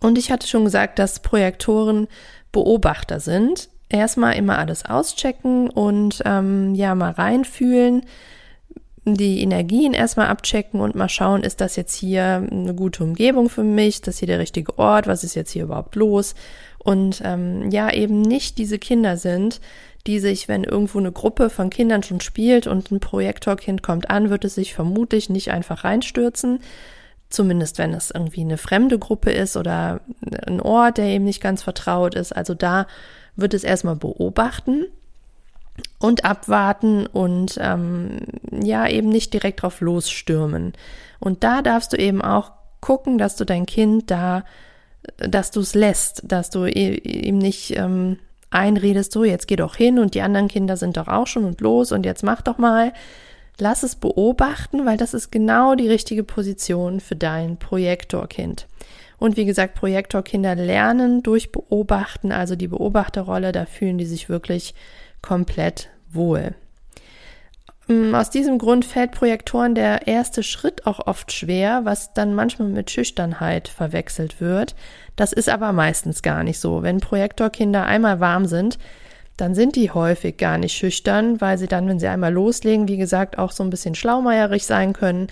Und 0.00 0.18
ich 0.18 0.32
hatte 0.32 0.48
schon 0.48 0.64
gesagt, 0.64 0.98
dass 0.98 1.20
Projektoren 1.20 2.08
Beobachter 2.52 3.20
sind. 3.20 3.68
Erstmal 3.88 4.36
immer 4.36 4.58
alles 4.58 4.84
auschecken 4.84 5.68
und 5.68 6.22
ähm, 6.24 6.74
ja, 6.74 6.94
mal 6.94 7.10
reinfühlen, 7.10 8.02
die 9.04 9.42
Energien 9.42 9.94
erstmal 9.94 10.28
abchecken 10.28 10.80
und 10.80 10.94
mal 10.94 11.08
schauen, 11.08 11.42
ist 11.42 11.60
das 11.60 11.76
jetzt 11.76 11.94
hier 11.94 12.46
eine 12.50 12.72
gute 12.74 13.02
Umgebung 13.02 13.48
für 13.48 13.64
mich, 13.64 13.96
ist 13.96 14.06
das 14.06 14.18
hier 14.18 14.28
der 14.28 14.38
richtige 14.38 14.78
Ort, 14.78 15.08
was 15.08 15.24
ist 15.24 15.34
jetzt 15.34 15.50
hier 15.50 15.64
überhaupt 15.64 15.96
los? 15.96 16.34
Und 16.78 17.20
ähm, 17.24 17.70
ja, 17.70 17.92
eben 17.92 18.22
nicht 18.22 18.58
diese 18.58 18.78
Kinder 18.78 19.16
sind, 19.16 19.60
die 20.06 20.20
sich, 20.20 20.48
wenn 20.48 20.64
irgendwo 20.64 20.98
eine 20.98 21.12
Gruppe 21.12 21.50
von 21.50 21.70
Kindern 21.70 22.02
schon 22.02 22.20
spielt 22.20 22.66
und 22.66 22.90
ein 22.90 23.00
Projektorkind 23.00 23.82
kommt 23.82 24.10
an, 24.10 24.30
wird 24.30 24.44
es 24.44 24.54
sich 24.54 24.74
vermutlich 24.74 25.30
nicht 25.30 25.50
einfach 25.50 25.84
reinstürzen, 25.84 26.60
Zumindest 27.32 27.78
wenn 27.78 27.94
es 27.94 28.10
irgendwie 28.10 28.42
eine 28.42 28.58
fremde 28.58 28.98
Gruppe 28.98 29.32
ist 29.32 29.56
oder 29.56 30.00
ein 30.46 30.60
Ort, 30.60 30.98
der 30.98 31.06
eben 31.06 31.24
nicht 31.24 31.40
ganz 31.40 31.62
vertraut 31.62 32.14
ist. 32.14 32.32
Also 32.32 32.52
da 32.52 32.86
wird 33.36 33.54
es 33.54 33.64
erstmal 33.64 33.96
beobachten 33.96 34.84
und 35.98 36.26
abwarten 36.26 37.06
und 37.06 37.58
ähm, 37.58 38.18
ja 38.50 38.86
eben 38.86 39.08
nicht 39.08 39.32
direkt 39.32 39.62
drauf 39.62 39.80
losstürmen. 39.80 40.74
Und 41.20 41.42
da 41.42 41.62
darfst 41.62 41.94
du 41.94 41.96
eben 41.96 42.20
auch 42.20 42.52
gucken, 42.80 43.16
dass 43.16 43.36
du 43.36 43.46
dein 43.46 43.64
Kind 43.64 44.10
da, 44.10 44.44
dass 45.16 45.50
du 45.50 45.60
es 45.60 45.74
lässt, 45.74 46.22
dass 46.26 46.50
du 46.50 46.66
ihm 46.66 47.38
nicht 47.38 47.78
ähm, 47.78 48.18
einredest, 48.50 49.12
so 49.12 49.24
jetzt 49.24 49.48
geh 49.48 49.56
doch 49.56 49.76
hin 49.76 49.98
und 49.98 50.14
die 50.14 50.20
anderen 50.20 50.48
Kinder 50.48 50.76
sind 50.76 50.98
doch 50.98 51.08
auch 51.08 51.26
schon 51.26 51.46
und 51.46 51.62
los 51.62 51.92
und 51.92 52.04
jetzt 52.04 52.22
mach 52.22 52.42
doch 52.42 52.58
mal, 52.58 52.92
Lass 53.62 53.84
es 53.84 53.94
beobachten, 53.94 54.86
weil 54.86 54.96
das 54.96 55.14
ist 55.14 55.30
genau 55.30 55.76
die 55.76 55.86
richtige 55.86 56.24
Position 56.24 56.98
für 56.98 57.14
dein 57.14 57.58
Projektorkind. 57.58 58.66
Und 59.18 59.36
wie 59.36 59.44
gesagt, 59.44 59.76
Projektorkinder 59.76 60.56
lernen 60.56 61.22
durch 61.22 61.52
Beobachten, 61.52 62.32
also 62.32 62.56
die 62.56 62.66
Beobachterrolle, 62.66 63.52
da 63.52 63.64
fühlen 63.66 63.98
die 63.98 64.04
sich 64.04 64.28
wirklich 64.28 64.74
komplett 65.20 65.90
wohl. 66.10 66.56
Mm, 67.86 68.16
aus 68.16 68.30
diesem 68.30 68.58
Grund 68.58 68.84
fällt 68.84 69.12
Projektoren 69.12 69.76
der 69.76 70.08
erste 70.08 70.42
Schritt 70.42 70.84
auch 70.84 71.06
oft 71.06 71.30
schwer, 71.30 71.82
was 71.84 72.12
dann 72.14 72.34
manchmal 72.34 72.66
mit 72.66 72.90
Schüchternheit 72.90 73.68
verwechselt 73.68 74.40
wird. 74.40 74.74
Das 75.14 75.32
ist 75.32 75.48
aber 75.48 75.70
meistens 75.70 76.22
gar 76.22 76.42
nicht 76.42 76.58
so. 76.58 76.82
Wenn 76.82 76.98
Projektorkinder 76.98 77.86
einmal 77.86 78.18
warm 78.18 78.46
sind, 78.46 78.80
dann 79.36 79.54
sind 79.54 79.76
die 79.76 79.90
häufig 79.90 80.36
gar 80.36 80.58
nicht 80.58 80.74
schüchtern, 80.74 81.40
weil 81.40 81.58
sie 81.58 81.66
dann, 81.66 81.88
wenn 81.88 81.98
sie 81.98 82.06
einmal 82.06 82.32
loslegen, 82.32 82.88
wie 82.88 82.96
gesagt, 82.96 83.38
auch 83.38 83.52
so 83.52 83.62
ein 83.62 83.70
bisschen 83.70 83.94
schlaumeierig 83.94 84.66
sein 84.66 84.92
können 84.92 85.28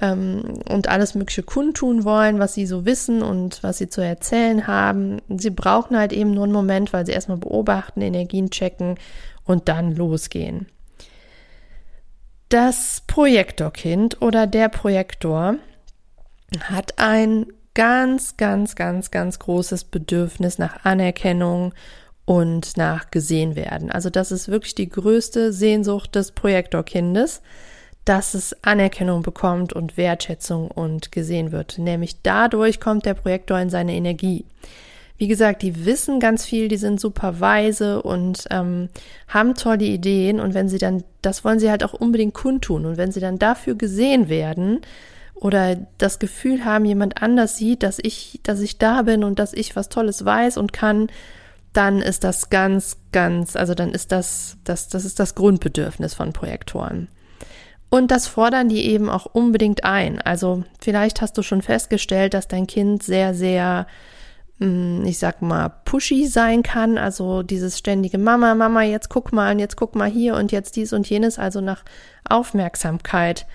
ähm, 0.00 0.60
und 0.68 0.88
alles 0.88 1.14
Mögliche 1.14 1.42
kundtun 1.42 2.04
wollen, 2.04 2.38
was 2.38 2.54
sie 2.54 2.66
so 2.66 2.84
wissen 2.84 3.22
und 3.22 3.62
was 3.62 3.78
sie 3.78 3.88
zu 3.88 4.00
erzählen 4.00 4.66
haben. 4.66 5.20
Sie 5.28 5.50
brauchen 5.50 5.96
halt 5.96 6.12
eben 6.12 6.32
nur 6.32 6.44
einen 6.44 6.52
Moment, 6.52 6.92
weil 6.92 7.06
sie 7.06 7.12
erstmal 7.12 7.38
beobachten, 7.38 8.02
Energien 8.02 8.50
checken 8.50 8.96
und 9.44 9.68
dann 9.68 9.94
losgehen. 9.96 10.66
Das 12.48 13.02
Projektorkind 13.06 14.22
oder 14.22 14.46
der 14.46 14.68
Projektor 14.68 15.56
hat 16.60 16.94
ein 16.96 17.46
ganz, 17.74 18.36
ganz, 18.36 18.74
ganz, 18.74 19.10
ganz 19.10 19.38
großes 19.38 19.84
Bedürfnis 19.84 20.58
nach 20.58 20.84
Anerkennung 20.84 21.74
und 22.28 22.76
nach 22.76 23.10
gesehen 23.10 23.56
werden. 23.56 23.90
Also 23.90 24.10
das 24.10 24.32
ist 24.32 24.48
wirklich 24.48 24.74
die 24.74 24.90
größte 24.90 25.50
Sehnsucht 25.50 26.14
des 26.14 26.32
Projektorkindes, 26.32 27.40
dass 28.04 28.34
es 28.34 28.54
Anerkennung 28.62 29.22
bekommt 29.22 29.72
und 29.72 29.96
Wertschätzung 29.96 30.70
und 30.70 31.10
gesehen 31.10 31.52
wird. 31.52 31.78
Nämlich 31.78 32.20
dadurch 32.22 32.80
kommt 32.80 33.06
der 33.06 33.14
Projektor 33.14 33.58
in 33.58 33.70
seine 33.70 33.94
Energie. 33.94 34.44
Wie 35.16 35.26
gesagt, 35.26 35.62
die 35.62 35.86
wissen 35.86 36.20
ganz 36.20 36.44
viel, 36.44 36.68
die 36.68 36.76
sind 36.76 37.00
super 37.00 37.40
weise 37.40 38.02
und 38.02 38.44
ähm, 38.50 38.90
haben 39.26 39.54
tolle 39.54 39.86
Ideen 39.86 40.38
und 40.38 40.52
wenn 40.52 40.68
sie 40.68 40.78
dann, 40.78 41.04
das 41.22 41.46
wollen 41.46 41.60
sie 41.60 41.70
halt 41.70 41.82
auch 41.82 41.94
unbedingt 41.94 42.34
kundtun 42.34 42.84
und 42.84 42.98
wenn 42.98 43.10
sie 43.10 43.20
dann 43.20 43.38
dafür 43.38 43.74
gesehen 43.74 44.28
werden, 44.28 44.80
oder 45.34 45.76
das 45.98 46.18
Gefühl 46.18 46.64
haben, 46.64 46.84
jemand 46.84 47.22
anders 47.22 47.56
sieht, 47.56 47.84
dass 47.84 48.00
ich, 48.02 48.40
dass 48.42 48.60
ich 48.60 48.76
da 48.78 49.02
bin 49.02 49.22
und 49.22 49.38
dass 49.38 49.52
ich 49.52 49.76
was 49.76 49.88
Tolles 49.88 50.24
weiß 50.24 50.56
und 50.56 50.72
kann, 50.72 51.06
dann 51.78 52.02
ist 52.02 52.24
das 52.24 52.50
ganz, 52.50 52.96
ganz, 53.12 53.54
also 53.54 53.72
dann 53.72 53.92
ist 53.92 54.10
das, 54.10 54.56
das, 54.64 54.88
das 54.88 55.04
ist 55.04 55.20
das 55.20 55.36
Grundbedürfnis 55.36 56.12
von 56.12 56.32
Projektoren. 56.32 57.06
Und 57.88 58.10
das 58.10 58.26
fordern 58.26 58.68
die 58.68 58.84
eben 58.86 59.08
auch 59.08 59.26
unbedingt 59.26 59.84
ein. 59.84 60.20
Also 60.20 60.64
vielleicht 60.80 61.22
hast 61.22 61.38
du 61.38 61.42
schon 61.42 61.62
festgestellt, 61.62 62.34
dass 62.34 62.48
dein 62.48 62.66
Kind 62.66 63.04
sehr, 63.04 63.32
sehr, 63.32 63.86
hm, 64.58 65.04
ich 65.06 65.20
sag 65.20 65.40
mal, 65.40 65.68
pushy 65.84 66.26
sein 66.26 66.64
kann. 66.64 66.98
Also 66.98 67.44
dieses 67.44 67.78
ständige 67.78 68.18
Mama, 68.18 68.56
Mama, 68.56 68.82
jetzt 68.82 69.08
guck 69.08 69.32
mal 69.32 69.52
und 69.52 69.60
jetzt 69.60 69.76
guck 69.76 69.94
mal 69.94 70.10
hier 70.10 70.34
und 70.34 70.50
jetzt 70.50 70.74
dies 70.74 70.92
und 70.92 71.08
jenes, 71.08 71.38
also 71.38 71.60
nach 71.60 71.84
Aufmerksamkeit 72.28 73.46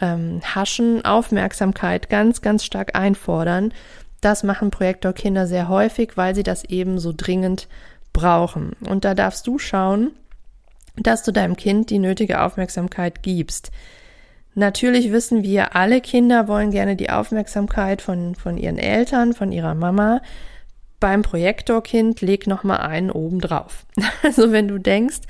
ähm, 0.00 0.40
haschen, 0.42 1.04
Aufmerksamkeit 1.04 2.08
ganz, 2.08 2.40
ganz 2.40 2.64
stark 2.64 2.96
einfordern. 2.96 3.74
Das 4.20 4.42
machen 4.42 4.70
Projektorkinder 4.70 5.46
sehr 5.46 5.68
häufig, 5.68 6.16
weil 6.16 6.34
sie 6.34 6.42
das 6.42 6.64
eben 6.64 6.98
so 6.98 7.12
dringend 7.16 7.68
brauchen. 8.12 8.72
Und 8.88 9.04
da 9.04 9.14
darfst 9.14 9.46
du 9.46 9.58
schauen, 9.58 10.10
dass 10.96 11.22
du 11.22 11.32
deinem 11.32 11.56
Kind 11.56 11.90
die 11.90 11.98
nötige 11.98 12.42
Aufmerksamkeit 12.42 13.22
gibst. 13.22 13.70
Natürlich 14.54 15.12
wissen 15.12 15.44
wir, 15.44 15.76
alle 15.76 16.00
Kinder 16.00 16.48
wollen 16.48 16.72
gerne 16.72 16.96
die 16.96 17.10
Aufmerksamkeit 17.10 18.02
von, 18.02 18.34
von 18.34 18.58
ihren 18.58 18.78
Eltern, 18.78 19.32
von 19.32 19.52
ihrer 19.52 19.76
Mama. 19.76 20.20
Beim 20.98 21.22
Projektorkind 21.22 22.20
leg 22.22 22.48
noch 22.48 22.64
mal 22.64 22.78
einen 22.78 23.10
oben 23.10 23.40
drauf. 23.40 23.86
Also 24.24 24.50
wenn 24.50 24.66
du 24.66 24.78
denkst, 24.78 25.20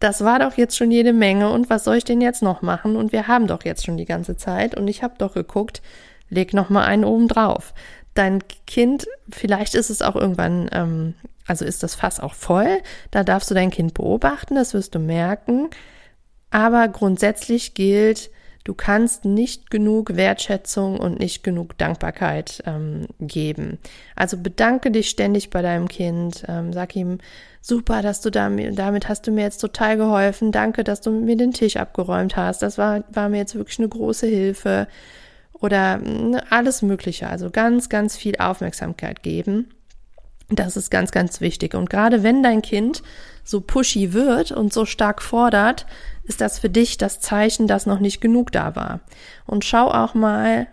das 0.00 0.24
war 0.24 0.40
doch 0.40 0.56
jetzt 0.56 0.76
schon 0.76 0.90
jede 0.90 1.12
Menge 1.12 1.50
und 1.50 1.70
was 1.70 1.84
soll 1.84 1.96
ich 1.96 2.04
denn 2.04 2.20
jetzt 2.20 2.42
noch 2.42 2.62
machen? 2.62 2.96
Und 2.96 3.12
wir 3.12 3.28
haben 3.28 3.46
doch 3.46 3.64
jetzt 3.64 3.84
schon 3.84 3.98
die 3.98 4.06
ganze 4.06 4.36
Zeit 4.36 4.74
und 4.74 4.88
ich 4.88 5.04
habe 5.04 5.14
doch 5.18 5.34
geguckt, 5.34 5.82
leg 6.28 6.54
noch 6.54 6.70
mal 6.70 6.84
einen 6.84 7.04
oben 7.04 7.28
drauf. 7.28 7.74
Dein 8.14 8.40
Kind, 8.66 9.06
vielleicht 9.30 9.74
ist 9.74 9.90
es 9.90 10.02
auch 10.02 10.16
irgendwann, 10.16 10.68
ähm, 10.72 11.14
also 11.46 11.64
ist 11.64 11.82
das 11.82 11.94
Fass 11.94 12.20
auch 12.20 12.34
voll, 12.34 12.78
da 13.10 13.24
darfst 13.24 13.50
du 13.50 13.54
dein 13.54 13.70
Kind 13.70 13.94
beobachten, 13.94 14.54
das 14.54 14.74
wirst 14.74 14.94
du 14.94 14.98
merken. 14.98 15.68
Aber 16.50 16.88
grundsätzlich 16.88 17.74
gilt, 17.74 18.30
du 18.64 18.74
kannst 18.74 19.24
nicht 19.24 19.70
genug 19.70 20.16
Wertschätzung 20.16 20.98
und 20.98 21.18
nicht 21.18 21.42
genug 21.42 21.78
Dankbarkeit 21.78 22.62
ähm, 22.66 23.06
geben. 23.20 23.78
Also 24.16 24.36
bedanke 24.36 24.90
dich 24.90 25.08
ständig 25.08 25.50
bei 25.50 25.62
deinem 25.62 25.88
Kind, 25.88 26.44
ähm, 26.48 26.72
sag 26.72 26.94
ihm, 26.96 27.18
super, 27.60 28.02
dass 28.02 28.20
du 28.20 28.30
damit, 28.30 28.78
damit 28.78 29.08
hast 29.08 29.26
du 29.26 29.30
mir 29.30 29.42
jetzt 29.42 29.58
total 29.58 29.96
geholfen, 29.96 30.52
danke, 30.52 30.84
dass 30.84 31.00
du 31.00 31.10
mir 31.10 31.36
den 31.36 31.52
Tisch 31.52 31.76
abgeräumt 31.76 32.36
hast, 32.36 32.62
das 32.62 32.78
war, 32.78 33.04
war 33.10 33.28
mir 33.28 33.38
jetzt 33.38 33.54
wirklich 33.54 33.78
eine 33.78 33.88
große 33.88 34.26
Hilfe 34.26 34.88
oder 35.60 35.98
ne, 35.98 36.42
alles 36.50 36.82
Mögliche, 36.82 37.28
also 37.28 37.50
ganz, 37.50 37.88
ganz 37.88 38.16
viel 38.16 38.36
Aufmerksamkeit 38.38 39.22
geben. 39.22 39.70
Das 40.48 40.76
ist 40.76 40.90
ganz, 40.90 41.12
ganz 41.12 41.40
wichtig. 41.40 41.74
Und 41.74 41.90
gerade 41.90 42.22
wenn 42.22 42.42
dein 42.42 42.62
Kind 42.62 43.02
so 43.44 43.60
pushy 43.60 44.12
wird 44.12 44.50
und 44.50 44.72
so 44.72 44.84
stark 44.84 45.22
fordert, 45.22 45.86
ist 46.24 46.40
das 46.40 46.58
für 46.58 46.70
dich 46.70 46.98
das 46.98 47.20
Zeichen, 47.20 47.66
dass 47.66 47.86
noch 47.86 48.00
nicht 48.00 48.20
genug 48.20 48.50
da 48.52 48.74
war. 48.74 49.00
Und 49.46 49.64
schau 49.64 49.88
auch 49.90 50.14
mal, 50.14 50.66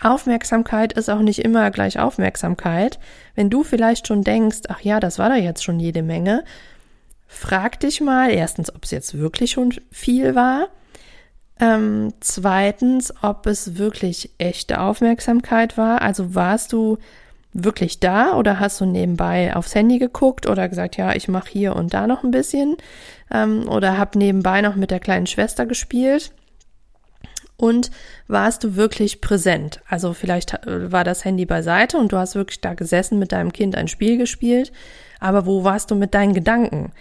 Aufmerksamkeit 0.00 0.92
ist 0.92 1.08
auch 1.08 1.20
nicht 1.20 1.40
immer 1.40 1.70
gleich 1.70 1.98
Aufmerksamkeit. 1.98 2.98
Wenn 3.34 3.50
du 3.50 3.64
vielleicht 3.64 4.06
schon 4.06 4.22
denkst, 4.22 4.60
ach 4.68 4.80
ja, 4.80 5.00
das 5.00 5.18
war 5.18 5.28
da 5.28 5.36
jetzt 5.36 5.64
schon 5.64 5.80
jede 5.80 6.02
Menge, 6.02 6.44
frag 7.26 7.80
dich 7.80 8.00
mal 8.00 8.30
erstens, 8.30 8.74
ob 8.74 8.84
es 8.84 8.90
jetzt 8.90 9.18
wirklich 9.18 9.52
schon 9.52 9.74
viel 9.90 10.34
war. 10.34 10.68
Ähm, 11.58 12.12
zweitens, 12.20 13.14
ob 13.22 13.46
es 13.46 13.78
wirklich 13.78 14.30
echte 14.38 14.80
Aufmerksamkeit 14.80 15.78
war. 15.78 16.02
Also 16.02 16.34
warst 16.34 16.72
du 16.72 16.98
wirklich 17.54 18.00
da 18.00 18.34
oder 18.34 18.60
hast 18.60 18.80
du 18.80 18.84
nebenbei 18.84 19.56
aufs 19.56 19.74
Handy 19.74 19.98
geguckt 19.98 20.46
oder 20.46 20.68
gesagt, 20.68 20.96
ja, 20.98 21.14
ich 21.14 21.28
mache 21.28 21.48
hier 21.50 21.74
und 21.74 21.94
da 21.94 22.06
noch 22.06 22.22
ein 22.22 22.30
bisschen 22.30 22.76
ähm, 23.30 23.66
oder 23.68 23.96
hab 23.96 24.14
nebenbei 24.14 24.60
noch 24.60 24.76
mit 24.76 24.90
der 24.90 25.00
kleinen 25.00 25.26
Schwester 25.26 25.64
gespielt? 25.64 26.32
Und 27.56 27.90
warst 28.28 28.64
du 28.64 28.76
wirklich 28.76 29.22
präsent? 29.22 29.80
Also 29.88 30.12
vielleicht 30.12 30.52
äh, 30.66 30.92
war 30.92 31.04
das 31.04 31.24
Handy 31.24 31.46
beiseite 31.46 31.96
und 31.96 32.12
du 32.12 32.18
hast 32.18 32.34
wirklich 32.34 32.60
da 32.60 32.74
gesessen 32.74 33.18
mit 33.18 33.32
deinem 33.32 33.52
Kind 33.52 33.74
ein 33.76 33.88
Spiel 33.88 34.18
gespielt, 34.18 34.72
aber 35.20 35.46
wo 35.46 35.64
warst 35.64 35.90
du 35.90 35.94
mit 35.94 36.12
deinen 36.12 36.34
Gedanken? 36.34 36.92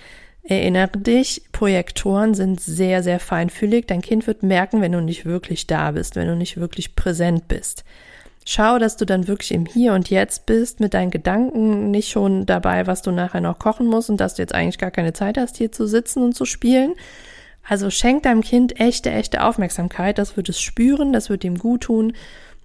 Erinnere 0.48 1.00
dich, 1.00 1.42
Projektoren 1.52 2.36
sind 2.36 2.62
sehr, 2.62 3.02
sehr 3.02 3.20
feinfühlig. 3.20 3.88
Dein 3.88 4.02
Kind 4.02 4.28
wird 4.28 4.44
merken, 4.44 4.82
wenn 4.82 4.92
du 4.92 5.02
nicht 5.02 5.26
wirklich 5.26 5.66
da 5.66 5.92
bist, 5.92 6.16
wenn 6.16 6.28
du 6.28 6.36
nicht 6.36 6.58
wirklich 6.58 6.96
präsent 6.96 7.48
bist. 7.48 7.84
Schau, 8.46 8.78
dass 8.78 8.96
du 8.96 9.06
dann 9.06 9.28
wirklich 9.28 9.52
im 9.52 9.66
Hier 9.66 9.94
und 9.94 10.12
Jetzt 10.12 10.46
bist, 10.46 10.80
mit 10.80 10.94
deinen 10.94 11.10
Gedanken 11.10 11.90
nicht 11.90 12.10
schon 12.10 12.46
dabei, 12.46 12.86
was 12.86 13.02
du 13.02 13.10
nachher 13.10 13.42
noch 13.42 13.58
kochen 13.58 13.88
musst 13.88 14.12
und 14.12 14.18
dass 14.18 14.36
du 14.36 14.44
jetzt 14.44 14.54
eigentlich 14.54 14.78
gar 14.78 14.92
keine 14.92 15.14
Zeit 15.14 15.40
hast, 15.40 15.58
hier 15.58 15.72
zu 15.72 15.88
sitzen 15.88 16.22
und 16.22 16.34
zu 16.34 16.46
spielen. 16.46 16.94
Also 17.68 17.90
schenk 17.90 18.22
deinem 18.22 18.42
Kind 18.42 18.80
echte, 18.80 19.10
echte 19.10 19.44
Aufmerksamkeit. 19.44 20.20
Das 20.20 20.38
wird 20.38 20.50
es 20.50 20.62
spüren, 20.62 21.12
das 21.12 21.32
wird 21.32 21.44
ihm 21.44 21.58
gut 21.58 21.82
tun. 21.82 22.14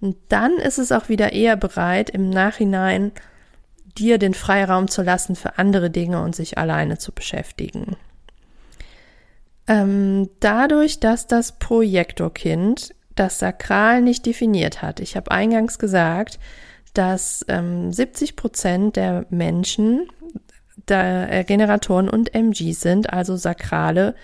Und 0.01 0.17
dann 0.29 0.53
ist 0.53 0.77
es 0.77 0.91
auch 0.91 1.09
wieder 1.09 1.33
eher 1.33 1.55
bereit, 1.55 2.11
im 2.11 2.29
Nachhinein 2.29 3.11
dir 3.97 4.17
den 4.17 4.33
Freiraum 4.33 4.87
zu 4.87 5.01
lassen 5.01 5.35
für 5.35 5.57
andere 5.57 5.89
Dinge 5.89 6.21
und 6.21 6.35
sich 6.35 6.57
alleine 6.57 6.97
zu 6.97 7.11
beschäftigen. 7.11 7.95
Ähm, 9.67 10.29
dadurch, 10.39 10.99
dass 10.99 11.27
das 11.27 11.53
Projektorkind 11.53 12.93
das 13.15 13.39
Sakral 13.39 14.01
nicht 14.01 14.25
definiert 14.25 14.81
hat. 14.81 14.99
Ich 14.99 15.15
habe 15.15 15.31
eingangs 15.31 15.79
gesagt, 15.79 16.39
dass 16.93 17.45
ähm, 17.47 17.91
70 17.91 18.35
Prozent 18.35 18.95
der 18.95 19.25
Menschen 19.29 20.07
der 20.87 21.31
äh, 21.31 21.43
Generatoren 21.43 22.09
und 22.09 22.33
MGs 22.33 22.81
sind, 22.81 23.13
also 23.13 23.35
sakrale 23.35 24.15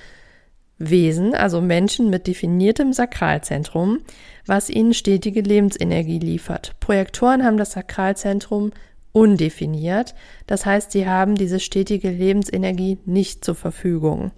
Wesen, 0.79 1.33
also 1.33 1.61
Menschen 1.61 2.09
mit 2.09 2.27
definiertem 2.27 2.93
Sakralzentrum, 2.93 3.99
was 4.45 4.69
ihnen 4.69 4.93
stetige 4.93 5.41
Lebensenergie 5.41 6.19
liefert. 6.19 6.75
Projektoren 6.79 7.43
haben 7.43 7.57
das 7.57 7.71
Sakralzentrum 7.71 8.71
undefiniert, 9.17 10.13
das 10.45 10.65
heißt, 10.65 10.91
sie 10.91 11.07
haben 11.07 11.33
diese 11.33 11.59
stetige 11.59 12.11
Lebensenergie 12.11 12.99
nicht 13.05 13.43
zur 13.43 13.55
Verfügung. 13.55 14.31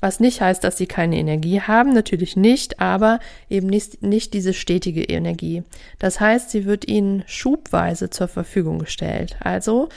Was 0.00 0.20
nicht 0.20 0.40
heißt, 0.40 0.62
dass 0.64 0.76
sie 0.76 0.86
keine 0.86 1.16
Energie 1.16 1.60
haben, 1.60 1.94
natürlich 1.94 2.36
nicht, 2.36 2.80
aber 2.80 3.20
eben 3.48 3.68
nicht, 3.68 4.02
nicht 4.02 4.34
diese 4.34 4.52
stetige 4.52 5.04
Energie. 5.04 5.62
Das 5.98 6.18
heißt, 6.20 6.50
sie 6.50 6.64
wird 6.64 6.88
ihnen 6.88 7.22
schubweise 7.26 8.10
zur 8.10 8.28
Verfügung 8.28 8.80
gestellt. 8.80 9.36
Also, 9.40 9.88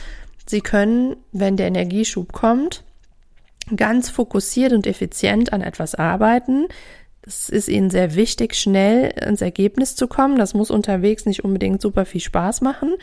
sie 0.46 0.62
können, 0.62 1.16
wenn 1.32 1.58
der 1.58 1.68
Energieschub 1.68 2.32
kommt, 2.32 2.84
ganz 3.76 4.10
fokussiert 4.10 4.74
und 4.74 4.88
effizient 4.88 5.54
an 5.54 5.62
etwas 5.62 5.96
arbeiten. 5.96 6.68
Es 7.30 7.48
ist 7.48 7.68
ihnen 7.68 7.92
sehr 7.92 8.16
wichtig, 8.16 8.56
schnell 8.56 9.14
ins 9.24 9.42
Ergebnis 9.42 9.96
zu 9.96 10.08
kommen. 10.08 10.40
Das 10.40 10.56
muss 10.56 10.72
unterwegs 10.72 11.28
nicht 11.28 11.44
unbedingt 11.44 11.80
super 11.80 12.06
viel 12.06 12.22
Spaß 12.22 12.62
machen. 12.62 12.96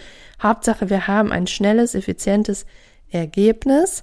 Hauptsache, 0.43 0.91
wir 0.91 1.07
haben 1.07 1.31
ein 1.31 1.47
schnelles, 1.47 1.95
effizientes 1.95 2.67
Ergebnis. 3.09 4.03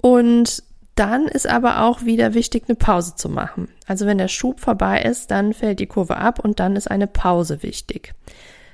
Und 0.00 0.62
Dann 0.96 1.28
ist 1.28 1.46
aber 1.46 1.82
auch 1.82 2.04
wieder 2.06 2.32
wichtig, 2.32 2.64
eine 2.66 2.74
Pause 2.74 3.14
zu 3.16 3.28
machen. 3.28 3.68
Also 3.86 4.06
wenn 4.06 4.16
der 4.16 4.28
Schub 4.28 4.60
vorbei 4.60 5.02
ist, 5.02 5.30
dann 5.30 5.52
fällt 5.52 5.78
die 5.78 5.86
Kurve 5.86 6.16
ab 6.16 6.38
und 6.42 6.58
dann 6.58 6.74
ist 6.74 6.90
eine 6.90 7.06
Pause 7.06 7.62
wichtig. 7.62 8.14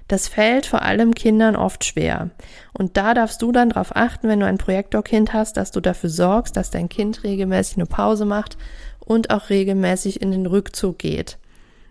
Das 0.07 0.29
fällt 0.29 0.67
vor 0.67 0.83
allem 0.83 1.14
Kindern 1.14 1.57
oft 1.57 1.85
schwer. 1.85 2.31
Und 2.73 2.97
da 2.97 3.14
darfst 3.14 3.43
du 3.43 3.50
dann 3.50 3.71
darauf 3.71 3.97
achten, 3.97 4.29
wenn 4.29 4.38
du 4.38 4.47
ein 4.47 4.59
Projektorkind 4.59 5.33
hast, 5.33 5.57
dass 5.57 5.73
du 5.73 5.81
dafür 5.81 6.11
sorgst, 6.11 6.57
dass 6.57 6.71
dein 6.71 6.88
Kind 6.88 7.25
regelmäßig 7.25 7.76
eine 7.76 7.87
Pause 7.87 8.25
macht 8.25 8.57
und 9.04 9.30
auch 9.30 9.50
regelmäßig 9.50 10.23
in 10.23 10.30
den 10.30 10.47
Rückzug 10.47 10.99
geht. 10.99 11.38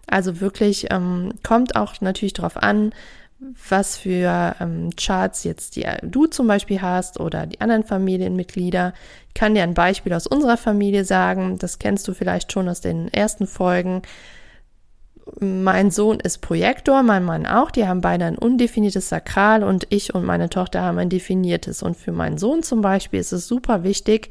Also 0.07 0.41
wirklich 0.41 0.87
ähm, 0.91 1.33
kommt 1.43 1.75
auch 1.75 2.01
natürlich 2.01 2.33
darauf 2.33 2.57
an, 2.57 2.93
was 3.69 3.97
für 3.97 4.55
ähm, 4.59 4.91
Charts 4.95 5.43
jetzt 5.43 5.75
die, 5.75 5.85
du 6.03 6.27
zum 6.27 6.47
Beispiel 6.47 6.81
hast 6.81 7.19
oder 7.19 7.47
die 7.47 7.59
anderen 7.59 7.83
Familienmitglieder. 7.83 8.93
Ich 9.29 9.33
kann 9.33 9.55
dir 9.55 9.63
ein 9.63 9.73
Beispiel 9.73 10.13
aus 10.13 10.27
unserer 10.27 10.57
Familie 10.57 11.05
sagen, 11.05 11.57
das 11.57 11.79
kennst 11.79 12.07
du 12.07 12.13
vielleicht 12.13 12.51
schon 12.51 12.69
aus 12.69 12.81
den 12.81 13.07
ersten 13.11 13.47
Folgen. 13.47 14.03
Mein 15.39 15.91
Sohn 15.91 16.19
ist 16.19 16.39
Projektor, 16.39 17.01
mein 17.03 17.23
Mann 17.23 17.47
auch. 17.47 17.71
Die 17.71 17.87
haben 17.87 18.01
beide 18.01 18.25
ein 18.25 18.37
undefiniertes 18.37 19.09
Sakral 19.09 19.63
und 19.63 19.87
ich 19.89 20.13
und 20.13 20.23
meine 20.23 20.49
Tochter 20.49 20.81
haben 20.81 20.99
ein 20.99 21.09
definiertes. 21.09 21.81
Und 21.81 21.97
für 21.97 22.11
meinen 22.11 22.37
Sohn 22.37 22.63
zum 22.63 22.81
Beispiel 22.81 23.19
ist 23.19 23.31
es 23.31 23.47
super 23.47 23.83
wichtig, 23.83 24.29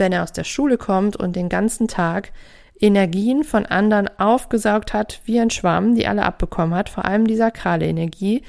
wenn 0.00 0.12
er 0.12 0.24
aus 0.24 0.32
der 0.32 0.44
Schule 0.44 0.78
kommt 0.78 1.16
und 1.16 1.36
den 1.36 1.48
ganzen 1.48 1.86
Tag 1.86 2.32
Energien 2.80 3.44
von 3.44 3.66
anderen 3.66 4.08
aufgesaugt 4.18 4.94
hat, 4.94 5.20
wie 5.26 5.38
ein 5.38 5.50
Schwamm, 5.50 5.94
die 5.94 6.08
alle 6.08 6.24
abbekommen 6.24 6.74
hat, 6.74 6.88
vor 6.88 7.04
allem 7.04 7.26
die 7.26 7.36
sakrale 7.36 7.86
Energie. 7.86 8.42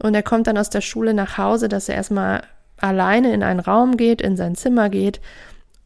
Und 0.00 0.14
er 0.14 0.22
kommt 0.22 0.46
dann 0.46 0.56
aus 0.56 0.70
der 0.70 0.80
Schule 0.80 1.12
nach 1.12 1.36
Hause, 1.36 1.68
dass 1.68 1.88
er 1.88 1.96
erstmal 1.96 2.42
alleine 2.78 3.32
in 3.32 3.42
einen 3.42 3.60
Raum 3.60 3.96
geht, 3.96 4.22
in 4.22 4.36
sein 4.36 4.54
Zimmer 4.54 4.88
geht 4.88 5.20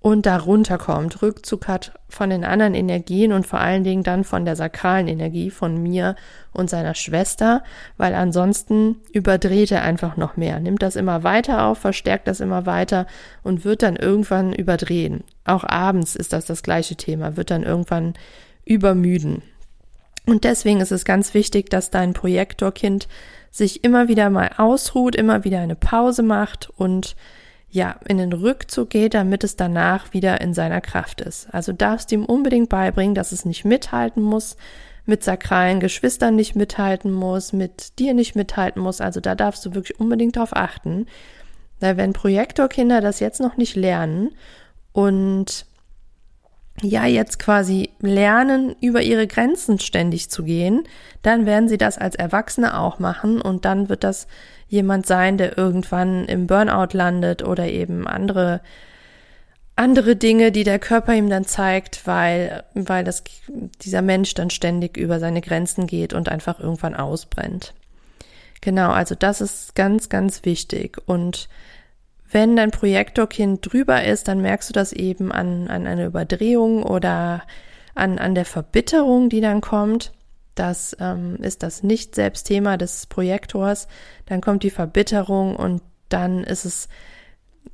und 0.09 0.25
da 0.25 0.38
runterkommt, 0.38 1.21
Rückzug 1.21 1.69
hat 1.69 1.93
von 2.09 2.31
den 2.31 2.43
anderen 2.43 2.73
Energien 2.75 3.31
und 3.31 3.47
vor 3.47 3.61
allen 3.61 3.85
Dingen 3.85 4.03
dann 4.03 4.25
von 4.25 4.47
der 4.47 4.57
sakralen 4.57 5.07
Energie 5.07 5.50
von 5.50 5.83
mir 5.83 6.17
und 6.50 6.71
seiner 6.71 6.95
Schwester, 6.95 7.62
weil 7.99 8.15
ansonsten 8.15 8.97
überdreht 9.12 9.71
er 9.71 9.83
einfach 9.83 10.17
noch 10.17 10.38
mehr, 10.38 10.61
nimmt 10.61 10.83
das 10.83 10.97
immer 10.97 11.25
weiter 11.25 11.67
auf, 11.67 11.77
verstärkt 11.77 12.27
das 12.27 12.41
immer 12.41 12.65
weiter 12.65 13.07
und 13.43 13.67
wird 13.67 13.83
dann 13.83 13.97
irgendwann 13.97 14.55
überdrehen. 14.55 15.25
Auch 15.45 15.65
abends 15.65 16.17
ist 16.17 16.33
das 16.33 16.47
das 16.47 16.62
gleiche 16.62 16.97
Thema, 16.97 17.37
wird 17.37 17.50
dann 17.50 17.62
irgendwann 17.62 18.15
übermüden. 18.65 19.43
Und 20.25 20.45
deswegen 20.45 20.81
ist 20.81 20.91
es 20.91 21.05
ganz 21.05 21.35
wichtig, 21.35 21.69
dass 21.69 21.91
dein 21.91 22.15
Projektorkind 22.15 23.09
sich 23.50 23.85
immer 23.85 24.09
wieder 24.09 24.31
mal 24.31 24.53
ausruht, 24.57 25.17
immer 25.17 25.45
wieder 25.45 25.61
eine 25.61 25.77
Pause 25.77 26.23
macht 26.23 26.71
und 26.79 27.15
ja, 27.70 27.96
in 28.06 28.18
den 28.18 28.32
Rückzug 28.32 28.90
geht, 28.90 29.14
damit 29.14 29.44
es 29.44 29.56
danach 29.56 30.12
wieder 30.14 30.40
in 30.40 30.54
seiner 30.54 30.80
Kraft 30.80 31.20
ist. 31.20 31.52
Also 31.52 31.72
darfst 31.72 32.10
du 32.10 32.16
ihm 32.16 32.25
unbedingt 32.25 32.68
beibringen, 32.68 33.14
dass 33.14 33.32
es 33.32 33.44
nicht 33.44 33.64
mithalten 33.64 34.22
muss, 34.22 34.56
mit 35.04 35.22
sakralen 35.22 35.80
Geschwistern 35.80 36.37
nicht 36.37 36.54
mithalten 36.54 37.12
muss, 37.12 37.52
mit 37.52 37.98
dir 37.98 38.14
nicht 38.14 38.37
mithalten 38.37 38.82
muss. 38.82 39.00
Also 39.00 39.20
da 39.20 39.34
darfst 39.34 39.64
du 39.64 39.75
wirklich 39.75 40.00
unbedingt 40.00 40.37
darauf 40.37 40.54
achten. 40.56 41.06
Weil 41.80 41.96
wenn 41.96 42.12
Projektorkinder 42.12 43.00
das 43.00 43.20
jetzt 43.20 43.40
noch 43.40 43.56
nicht 43.56 43.76
lernen 43.76 44.30
und 44.92 45.66
ja 46.82 47.06
jetzt 47.06 47.38
quasi 47.38 47.90
lernen, 48.00 48.76
über 48.80 49.02
ihre 49.02 49.26
Grenzen 49.26 49.78
ständig 49.78 50.30
zu 50.30 50.44
gehen, 50.44 50.84
dann 51.22 51.46
werden 51.46 51.68
sie 51.68 51.78
das 51.78 51.98
als 51.98 52.14
Erwachsene 52.14 52.78
auch 52.78 52.98
machen 52.98 53.40
und 53.40 53.64
dann 53.64 53.88
wird 53.88 54.04
das 54.04 54.26
jemand 54.68 55.06
sein, 55.06 55.38
der 55.38 55.58
irgendwann 55.58 56.26
im 56.26 56.46
Burnout 56.46 56.96
landet 56.96 57.42
oder 57.42 57.66
eben 57.68 58.06
andere 58.06 58.60
andere 59.76 60.16
Dinge, 60.16 60.50
die 60.50 60.64
der 60.64 60.80
Körper 60.80 61.14
ihm 61.14 61.30
dann 61.30 61.44
zeigt, 61.44 62.06
weil 62.06 62.64
weil 62.75 63.04
das 63.04 63.22
dieser 63.82 64.02
Mensch 64.02 64.34
dann 64.34 64.50
ständig 64.50 64.96
über 64.96 65.20
seine 65.20 65.40
Grenzen 65.40 65.87
geht 65.87 66.12
und 66.12 66.28
einfach 66.28 66.58
irgendwann 66.58 66.94
ausbrennt. 66.94 67.75
Genau, 68.60 68.90
also 68.90 69.14
das 69.14 69.40
ist 69.40 69.75
ganz 69.75 70.08
ganz 70.08 70.44
wichtig 70.44 70.98
und 71.07 71.48
wenn 72.31 72.57
dein 72.57 72.70
Projektorkind 72.70 73.72
drüber 73.72 74.04
ist, 74.04 74.28
dann 74.28 74.42
merkst 74.42 74.68
du 74.68 74.72
das 74.74 74.92
eben 74.92 75.33
an, 75.33 75.68
an 75.68 75.87
einer 75.87 76.07
Überdrehung 76.07 76.83
oder 76.83 77.42
an, 77.94 78.18
an 78.18 78.35
der 78.35 78.44
Verbitterung, 78.44 79.31
die 79.31 79.40
dann 79.40 79.61
kommt. 79.61 80.12
Das 80.59 80.97
ähm, 80.99 81.37
ist 81.37 81.62
das 81.62 81.85
Nicht-Selbst-Thema 81.85 82.77
des 82.77 83.07
Projektors. 83.07 83.87
Dann 84.27 84.40
kommt 84.40 84.64
die 84.64 84.71
Verbitterung 84.71 85.55
und 85.55 85.83
dann 86.09 86.42
ist 86.42 86.64
es, 86.64 86.88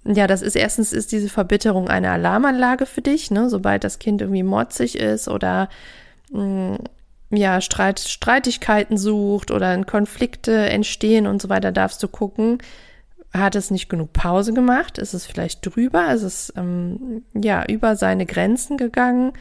ja, 0.04 0.26
das 0.26 0.42
ist 0.42 0.54
erstens 0.54 0.92
ist 0.92 1.10
diese 1.10 1.30
Verbitterung 1.30 1.88
eine 1.88 2.10
Alarmanlage 2.10 2.84
für 2.84 3.00
dich, 3.00 3.30
ne? 3.30 3.48
Sobald 3.48 3.84
das 3.84 3.98
Kind 3.98 4.20
irgendwie 4.20 4.42
motzig 4.42 4.98
ist 4.98 5.28
oder 5.28 5.70
mh, 6.30 6.42
mm, 6.42 6.78
ja, 7.30 7.62
Streit, 7.62 8.00
Streitigkeiten 8.00 8.98
sucht 8.98 9.50
oder 9.50 9.82
Konflikte 9.84 10.68
entstehen 10.68 11.26
und 11.26 11.40
so 11.40 11.48
weiter, 11.48 11.72
darfst 11.72 12.02
du 12.02 12.08
gucken, 12.08 12.58
hat 13.32 13.56
es 13.56 13.70
nicht 13.70 13.88
genug 13.88 14.12
Pause 14.12 14.52
gemacht? 14.52 14.98
Ist 14.98 15.14
es 15.14 15.24
vielleicht 15.24 15.64
drüber? 15.64 16.12
Ist 16.12 16.22
es 16.22 16.52
ähm, 16.54 17.22
ja 17.32 17.64
über 17.66 17.96
seine 17.96 18.26
Grenzen 18.26 18.76
gegangen? 18.76 19.32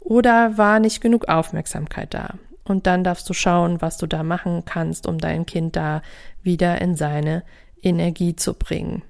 Oder 0.00 0.58
war 0.58 0.80
nicht 0.80 1.00
genug 1.00 1.28
Aufmerksamkeit 1.28 2.12
da? 2.12 2.34
Und 2.70 2.86
dann 2.86 3.02
darfst 3.02 3.28
du 3.28 3.32
schauen, 3.32 3.82
was 3.82 3.96
du 3.98 4.06
da 4.06 4.22
machen 4.22 4.64
kannst, 4.64 5.08
um 5.08 5.18
dein 5.18 5.44
Kind 5.44 5.74
da 5.74 6.02
wieder 6.42 6.80
in 6.80 6.94
seine 6.94 7.42
Energie 7.82 8.36
zu 8.36 8.54
bringen. 8.54 9.02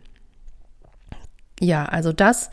Ja, 1.61 1.85
also 1.85 2.13
das 2.13 2.51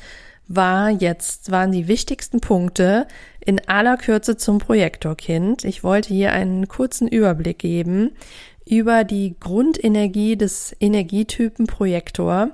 war 0.50 0.90
jetzt, 0.90 1.50
waren 1.50 1.72
die 1.72 1.88
wichtigsten 1.88 2.42
Punkte 2.42 3.08
in 3.40 3.66
aller 3.70 3.96
Kürze 3.96 4.36
zum 4.36 4.60
Projektorkind. 4.60 5.64
Ich 5.64 5.82
wollte 5.82 6.10
hier 6.10 6.34
einen 6.34 6.68
kurzen 6.68 7.08
Überblick 7.08 7.60
geben, 7.60 8.12
über 8.66 9.06
die 9.06 9.36
Grundenergie 9.40 10.36
des 10.36 10.76
Energietypen 10.78 11.68
Projektor. 11.68 12.50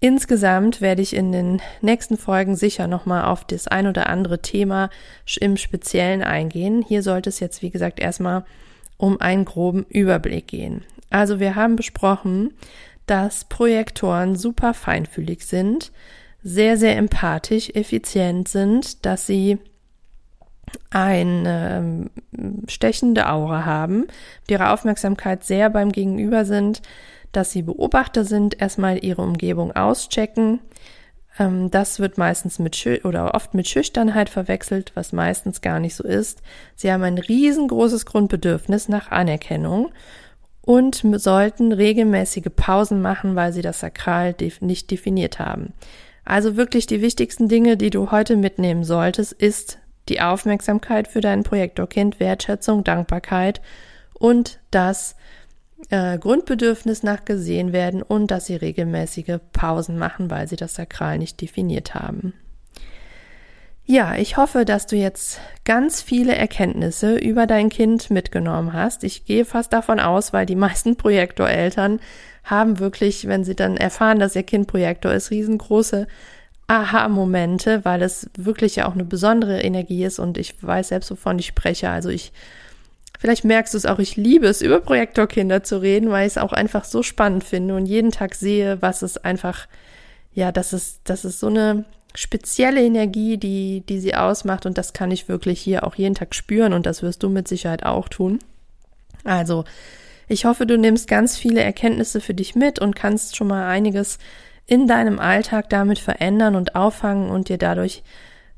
Insgesamt 0.00 0.80
werde 0.80 1.02
ich 1.02 1.14
in 1.14 1.32
den 1.32 1.60
nächsten 1.80 2.16
Folgen 2.16 2.54
sicher 2.54 2.86
nochmal 2.86 3.24
auf 3.24 3.44
das 3.44 3.66
ein 3.66 3.88
oder 3.88 4.08
andere 4.08 4.40
Thema 4.40 4.90
im 5.40 5.56
Speziellen 5.56 6.22
eingehen. 6.22 6.84
Hier 6.86 7.02
sollte 7.02 7.30
es 7.30 7.40
jetzt, 7.40 7.62
wie 7.62 7.70
gesagt, 7.70 7.98
erstmal 7.98 8.44
um 8.96 9.20
einen 9.20 9.44
groben 9.44 9.86
Überblick 9.88 10.46
gehen. 10.46 10.84
Also 11.10 11.40
wir 11.40 11.56
haben 11.56 11.74
besprochen, 11.74 12.54
dass 13.06 13.46
Projektoren 13.46 14.36
super 14.36 14.72
feinfühlig 14.72 15.44
sind, 15.44 15.90
sehr, 16.44 16.76
sehr 16.76 16.96
empathisch, 16.96 17.70
effizient 17.70 18.46
sind, 18.46 19.04
dass 19.04 19.26
sie 19.26 19.58
eine 20.90 21.78
ähm, 21.78 22.10
stechende 22.68 23.28
Aura 23.28 23.64
haben, 23.64 24.06
die 24.48 24.52
ihre 24.52 24.70
Aufmerksamkeit 24.70 25.42
sehr 25.42 25.70
beim 25.70 25.90
Gegenüber 25.90 26.44
sind, 26.44 26.82
dass 27.32 27.50
sie 27.50 27.62
Beobachter 27.62 28.24
sind, 28.24 28.60
erstmal 28.60 29.04
ihre 29.04 29.22
Umgebung 29.22 29.72
auschecken. 29.72 30.60
Ähm, 31.38 31.70
das 31.70 32.00
wird 32.00 32.18
meistens 32.18 32.58
mit 32.58 32.76
Schü 32.76 33.00
oder 33.04 33.34
oft 33.34 33.54
mit 33.54 33.68
Schüchternheit 33.68 34.28
verwechselt, 34.28 34.92
was 34.94 35.12
meistens 35.12 35.60
gar 35.60 35.80
nicht 35.80 35.94
so 35.94 36.04
ist. 36.04 36.42
Sie 36.76 36.92
haben 36.92 37.02
ein 37.02 37.18
riesengroßes 37.18 38.06
Grundbedürfnis 38.06 38.88
nach 38.88 39.10
Anerkennung 39.10 39.90
und 40.62 41.02
sollten 41.14 41.72
regelmäßige 41.72 42.50
Pausen 42.54 43.00
machen, 43.00 43.36
weil 43.36 43.52
sie 43.52 43.62
das 43.62 43.80
Sakral 43.80 44.34
nicht 44.60 44.90
definiert 44.90 45.38
haben. 45.38 45.72
Also 46.24 46.56
wirklich 46.56 46.86
die 46.86 47.00
wichtigsten 47.00 47.48
Dinge, 47.48 47.78
die 47.78 47.88
du 47.88 48.10
heute 48.10 48.36
mitnehmen 48.36 48.84
solltest, 48.84 49.32
ist 49.32 49.78
die 50.10 50.20
Aufmerksamkeit 50.20 51.08
für 51.08 51.22
dein 51.22 51.42
Projektorkind, 51.42 52.20
Wertschätzung, 52.20 52.84
Dankbarkeit 52.84 53.62
und 54.18 54.60
das 54.70 55.16
äh, 55.90 56.18
Grundbedürfnis 56.18 57.02
nach 57.02 57.24
gesehen 57.24 57.72
werden 57.72 58.02
und 58.02 58.30
dass 58.30 58.46
sie 58.46 58.56
regelmäßige 58.56 59.38
Pausen 59.52 59.98
machen, 59.98 60.30
weil 60.30 60.48
sie 60.48 60.56
das 60.56 60.74
Sakral 60.74 61.18
nicht 61.18 61.40
definiert 61.40 61.94
haben. 61.94 62.34
Ja, 63.90 64.16
ich 64.16 64.36
hoffe, 64.36 64.66
dass 64.66 64.86
du 64.86 64.96
jetzt 64.96 65.40
ganz 65.64 66.02
viele 66.02 66.36
Erkenntnisse 66.36 67.16
über 67.16 67.46
dein 67.46 67.70
Kind 67.70 68.10
mitgenommen 68.10 68.74
hast. 68.74 69.02
Ich 69.02 69.24
gehe 69.24 69.46
fast 69.46 69.72
davon 69.72 69.98
aus, 69.98 70.34
weil 70.34 70.44
die 70.44 70.56
meisten 70.66 70.96
Projektoreltern 70.96 72.00
haben 72.44 72.80
wirklich, 72.80 73.28
wenn 73.28 73.44
sie 73.44 73.56
dann 73.56 73.78
erfahren, 73.78 74.18
dass 74.18 74.36
ihr 74.36 74.42
Kind 74.42 74.66
Projektor 74.66 75.12
ist, 75.12 75.30
riesengroße 75.30 76.06
Aha-Momente, 76.66 77.86
weil 77.86 78.02
es 78.02 78.28
wirklich 78.36 78.76
ja 78.76 78.86
auch 78.88 78.92
eine 78.92 79.04
besondere 79.04 79.62
Energie 79.62 80.04
ist 80.04 80.18
und 80.18 80.36
ich 80.36 80.62
weiß 80.62 80.88
selbst, 80.88 81.10
wovon 81.10 81.38
ich 81.38 81.46
spreche. 81.46 81.88
Also 81.88 82.10
ich, 82.10 82.32
vielleicht 83.18 83.44
merkst 83.44 83.74
du 83.74 83.78
es 83.78 83.86
auch, 83.86 83.98
ich 83.98 84.16
liebe 84.16 84.46
es, 84.46 84.62
über 84.62 84.80
Projektorkinder 84.80 85.62
zu 85.62 85.82
reden, 85.82 86.10
weil 86.10 86.26
ich 86.26 86.34
es 86.34 86.38
auch 86.38 86.52
einfach 86.52 86.84
so 86.84 87.02
spannend 87.02 87.44
finde 87.44 87.74
und 87.74 87.86
jeden 87.86 88.10
Tag 88.10 88.34
sehe, 88.34 88.80
was 88.80 89.02
es 89.02 89.18
einfach, 89.18 89.66
ja, 90.32 90.52
das 90.52 90.72
ist, 90.72 91.00
das 91.04 91.24
ist 91.24 91.40
so 91.40 91.48
eine 91.48 91.84
spezielle 92.14 92.82
Energie, 92.82 93.36
die, 93.36 93.82
die 93.88 94.00
sie 94.00 94.14
ausmacht 94.14 94.66
und 94.66 94.78
das 94.78 94.92
kann 94.92 95.10
ich 95.10 95.28
wirklich 95.28 95.60
hier 95.60 95.84
auch 95.84 95.96
jeden 95.96 96.14
Tag 96.14 96.34
spüren 96.34 96.72
und 96.72 96.86
das 96.86 97.02
wirst 97.02 97.22
du 97.22 97.28
mit 97.28 97.48
Sicherheit 97.48 97.84
auch 97.84 98.08
tun. 98.08 98.38
Also, 99.24 99.64
ich 100.28 100.44
hoffe, 100.44 100.66
du 100.66 100.76
nimmst 100.76 101.08
ganz 101.08 101.36
viele 101.36 101.62
Erkenntnisse 101.62 102.20
für 102.20 102.34
dich 102.34 102.54
mit 102.54 102.78
und 102.78 102.96
kannst 102.96 103.36
schon 103.36 103.48
mal 103.48 103.66
einiges 103.68 104.18
in 104.66 104.86
deinem 104.86 105.18
Alltag 105.18 105.70
damit 105.70 105.98
verändern 105.98 106.54
und 106.54 106.74
auffangen 106.74 107.30
und 107.30 107.48
dir 107.48 107.58
dadurch 107.58 108.02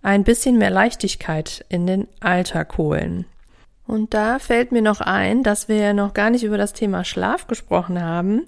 ein 0.02 0.24
bisschen 0.24 0.58
mehr 0.58 0.70
Leichtigkeit 0.70 1.64
in 1.68 1.86
den 1.86 2.08
Alltag 2.18 2.76
holen. 2.78 3.24
Und 3.90 4.14
da 4.14 4.38
fällt 4.38 4.70
mir 4.70 4.82
noch 4.82 5.00
ein, 5.00 5.42
dass 5.42 5.68
wir 5.68 5.94
noch 5.94 6.14
gar 6.14 6.30
nicht 6.30 6.44
über 6.44 6.56
das 6.56 6.72
Thema 6.72 7.02
Schlaf 7.02 7.48
gesprochen 7.48 8.00
haben. 8.00 8.46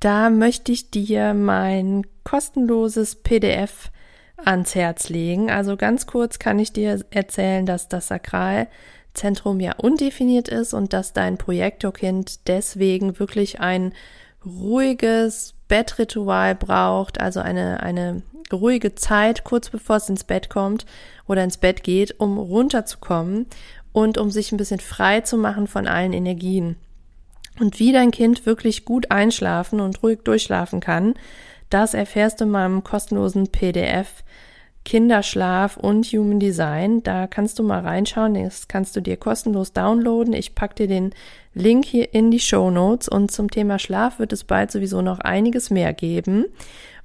Da 0.00 0.30
möchte 0.30 0.72
ich 0.72 0.90
dir 0.90 1.34
mein 1.34 2.06
kostenloses 2.24 3.16
PDF 3.16 3.90
ans 4.42 4.74
Herz 4.74 5.10
legen. 5.10 5.50
Also 5.50 5.76
ganz 5.76 6.06
kurz 6.06 6.38
kann 6.38 6.58
ich 6.58 6.72
dir 6.72 6.98
erzählen, 7.10 7.66
dass 7.66 7.90
das 7.90 8.08
Sakralzentrum 8.08 9.60
ja 9.60 9.74
undefiniert 9.76 10.48
ist 10.48 10.72
und 10.72 10.94
dass 10.94 11.12
dein 11.12 11.36
Projektorkind 11.36 12.48
deswegen 12.48 13.18
wirklich 13.18 13.60
ein 13.60 13.92
ruhiges 14.46 15.52
Bettritual 15.68 16.54
braucht, 16.54 17.20
also 17.20 17.40
eine, 17.40 17.82
eine 17.82 18.22
ruhige 18.50 18.94
Zeit, 18.94 19.44
kurz 19.44 19.68
bevor 19.68 19.96
es 19.96 20.08
ins 20.08 20.24
Bett 20.24 20.48
kommt 20.48 20.86
oder 21.28 21.44
ins 21.44 21.58
Bett 21.58 21.84
geht, 21.84 22.18
um 22.18 22.38
runterzukommen 22.38 23.46
und 23.92 24.18
um 24.18 24.30
sich 24.30 24.52
ein 24.52 24.56
bisschen 24.56 24.80
frei 24.80 25.20
zu 25.20 25.36
machen 25.36 25.66
von 25.66 25.86
allen 25.86 26.12
Energien. 26.12 26.76
Und 27.58 27.78
wie 27.78 27.92
dein 27.92 28.10
Kind 28.10 28.46
wirklich 28.46 28.84
gut 28.84 29.10
einschlafen 29.10 29.80
und 29.80 30.02
ruhig 30.02 30.20
durchschlafen 30.24 30.80
kann, 30.80 31.14
das 31.68 31.94
erfährst 31.94 32.40
du 32.40 32.44
in 32.44 32.50
meinem 32.50 32.82
kostenlosen 32.84 33.48
PDF 33.48 34.24
Kinderschlaf 34.84 35.76
und 35.76 36.06
Human 36.06 36.40
Design. 36.40 37.02
Da 37.02 37.26
kannst 37.26 37.58
du 37.58 37.62
mal 37.62 37.80
reinschauen. 37.80 38.34
Das 38.34 38.66
kannst 38.66 38.96
du 38.96 39.00
dir 39.00 39.16
kostenlos 39.16 39.72
downloaden. 39.72 40.32
Ich 40.32 40.54
pack 40.54 40.74
dir 40.74 40.88
den 40.88 41.12
Link 41.54 41.84
hier 41.84 42.14
in 42.14 42.30
die 42.30 42.40
Show 42.40 42.70
Notes. 42.70 43.08
Und 43.08 43.30
zum 43.30 43.50
Thema 43.50 43.78
Schlaf 43.78 44.18
wird 44.18 44.32
es 44.32 44.44
bald 44.44 44.70
sowieso 44.70 45.02
noch 45.02 45.20
einiges 45.20 45.70
mehr 45.70 45.92
geben 45.92 46.46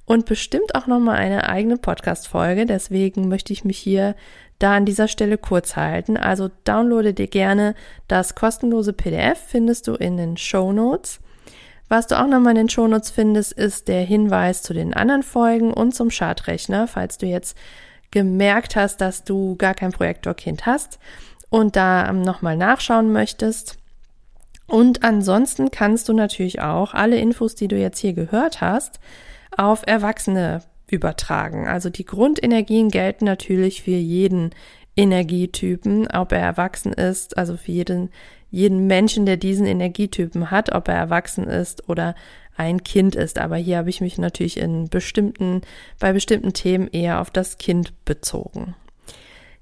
und 0.06 0.24
bestimmt 0.24 0.74
auch 0.74 0.86
noch 0.86 1.00
mal 1.00 1.16
eine 1.16 1.48
eigene 1.48 1.76
Podcast-Folge. 1.76 2.64
Deswegen 2.64 3.28
möchte 3.28 3.52
ich 3.52 3.64
mich 3.64 3.76
hier 3.76 4.14
da 4.58 4.76
an 4.76 4.86
dieser 4.86 5.08
Stelle 5.08 5.36
kurz 5.36 5.76
halten. 5.76 6.16
Also 6.16 6.50
downloade 6.64 7.12
dir 7.12 7.26
gerne 7.26 7.74
das 8.08 8.34
kostenlose 8.34 8.92
PDF, 8.92 9.38
findest 9.48 9.88
du 9.88 9.94
in 9.94 10.16
den 10.16 10.36
Show 10.36 10.72
Notes. 10.72 11.20
Was 11.88 12.06
du 12.06 12.18
auch 12.18 12.26
nochmal 12.26 12.52
in 12.52 12.62
den 12.62 12.68
Show 12.68 12.88
Notes 12.88 13.10
findest, 13.10 13.52
ist 13.52 13.88
der 13.88 14.02
Hinweis 14.02 14.62
zu 14.62 14.72
den 14.72 14.94
anderen 14.94 15.22
Folgen 15.22 15.72
und 15.72 15.94
zum 15.94 16.10
Chartrechner, 16.10 16.88
falls 16.88 17.18
du 17.18 17.26
jetzt 17.26 17.56
gemerkt 18.10 18.76
hast, 18.76 19.00
dass 19.00 19.24
du 19.24 19.56
gar 19.56 19.74
kein 19.74 19.92
Projektorkind 19.92 20.66
hast 20.66 20.98
und 21.50 21.76
da 21.76 22.12
nochmal 22.12 22.56
nachschauen 22.56 23.12
möchtest. 23.12 23.76
Und 24.66 25.04
ansonsten 25.04 25.70
kannst 25.70 26.08
du 26.08 26.12
natürlich 26.12 26.60
auch 26.60 26.92
alle 26.94 27.18
Infos, 27.18 27.54
die 27.54 27.68
du 27.68 27.76
jetzt 27.76 27.98
hier 27.98 28.14
gehört 28.14 28.60
hast, 28.60 28.98
auf 29.56 29.82
Erwachsene 29.86 30.62
übertragen. 30.88 31.66
Also 31.66 31.90
die 31.90 32.04
Grundenergien 32.04 32.90
gelten 32.90 33.24
natürlich 33.24 33.82
für 33.82 33.90
jeden 33.90 34.50
Energietypen, 34.96 36.08
ob 36.10 36.32
er 36.32 36.40
erwachsen 36.40 36.92
ist, 36.92 37.36
also 37.36 37.56
für 37.56 37.72
jeden, 37.72 38.10
jeden 38.50 38.86
Menschen, 38.86 39.26
der 39.26 39.36
diesen 39.36 39.66
Energietypen 39.66 40.50
hat, 40.50 40.72
ob 40.72 40.88
er 40.88 40.94
erwachsen 40.94 41.44
ist 41.44 41.88
oder 41.88 42.14
ein 42.56 42.82
Kind 42.82 43.14
ist. 43.14 43.38
Aber 43.38 43.56
hier 43.56 43.78
habe 43.78 43.90
ich 43.90 44.00
mich 44.00 44.16
natürlich 44.16 44.58
in 44.58 44.88
bestimmten, 44.88 45.60
bei 45.98 46.12
bestimmten 46.12 46.52
Themen 46.52 46.88
eher 46.88 47.20
auf 47.20 47.30
das 47.30 47.58
Kind 47.58 47.92
bezogen. 48.04 48.74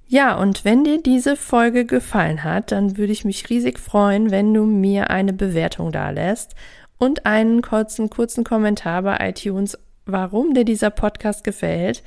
Ja, 0.06 0.36
und 0.36 0.64
wenn 0.64 0.84
dir 0.84 1.02
diese 1.02 1.34
Folge 1.34 1.86
gefallen 1.86 2.44
hat, 2.44 2.70
dann 2.70 2.98
würde 2.98 3.12
ich 3.12 3.24
mich 3.24 3.48
riesig 3.48 3.80
freuen, 3.80 4.30
wenn 4.30 4.52
du 4.52 4.64
mir 4.64 5.10
eine 5.10 5.32
Bewertung 5.32 5.90
da 5.90 6.10
lässt 6.10 6.54
und 6.98 7.26
einen 7.26 7.62
kurzen, 7.62 8.10
kurzen 8.10 8.44
Kommentar 8.44 9.02
bei 9.02 9.28
iTunes 9.28 9.78
warum 10.06 10.54
dir 10.54 10.64
dieser 10.64 10.90
Podcast 10.90 11.44
gefällt. 11.44 12.02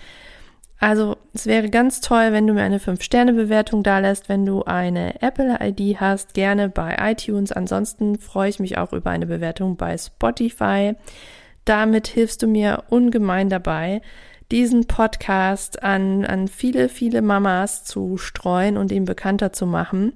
Also 0.80 1.18
es 1.34 1.48
wäre 1.48 1.70
ganz 1.70 2.02
toll, 2.02 2.32
wenn 2.32 2.46
du 2.46 2.54
mir 2.54 2.62
eine 2.62 2.78
5-Sterne-Bewertung 2.78 3.82
da 3.82 3.98
lässt, 3.98 4.30
wenn 4.30 4.46
du 4.46 4.64
eine 4.64 5.22
Apple-ID 5.24 6.00
hast, 6.00 6.36
gerne 6.36 6.70
bei 6.70 6.96
iTunes. 7.00 7.52
Ansonsten 7.52 8.20
freue 8.20 8.50
ich 8.50 8.60
mich 8.60 8.78
auch 8.78 8.94
über 8.94 9.10
eine 9.10 9.26
Bewertung 9.26 9.76
bei 9.76 9.98
Spotify. 9.98 10.94
Damit 11.66 12.08
hilfst 12.08 12.44
du 12.44 12.48
mir 12.48 12.84
ungemein 12.90 13.50
dabei, 13.50 14.02
diesen 14.52 14.86
Podcast 14.86 15.82
an, 15.82 16.24
an 16.26 16.48
viele, 16.48 16.90
viele 16.90 17.24
Mamas 17.24 17.84
zu 17.84 18.18
streuen 18.18 18.78
und 18.78 18.92
ihn 18.92 19.06
bekannter 19.06 19.52
zu 19.52 19.66
machen, 19.66 20.14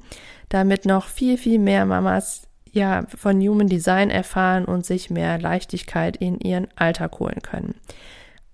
damit 0.47 0.85
noch 0.85 1.07
viel, 1.07 1.37
viel 1.37 1.57
mehr 1.57 1.85
Mamas 1.85 2.43
ja, 2.71 3.03
von 3.15 3.39
Human 3.41 3.67
Design 3.67 4.09
erfahren 4.09 4.65
und 4.65 4.85
sich 4.85 5.09
mehr 5.09 5.39
Leichtigkeit 5.39 6.17
in 6.17 6.39
ihren 6.39 6.67
Alltag 6.75 7.19
holen 7.19 7.41
können. 7.41 7.75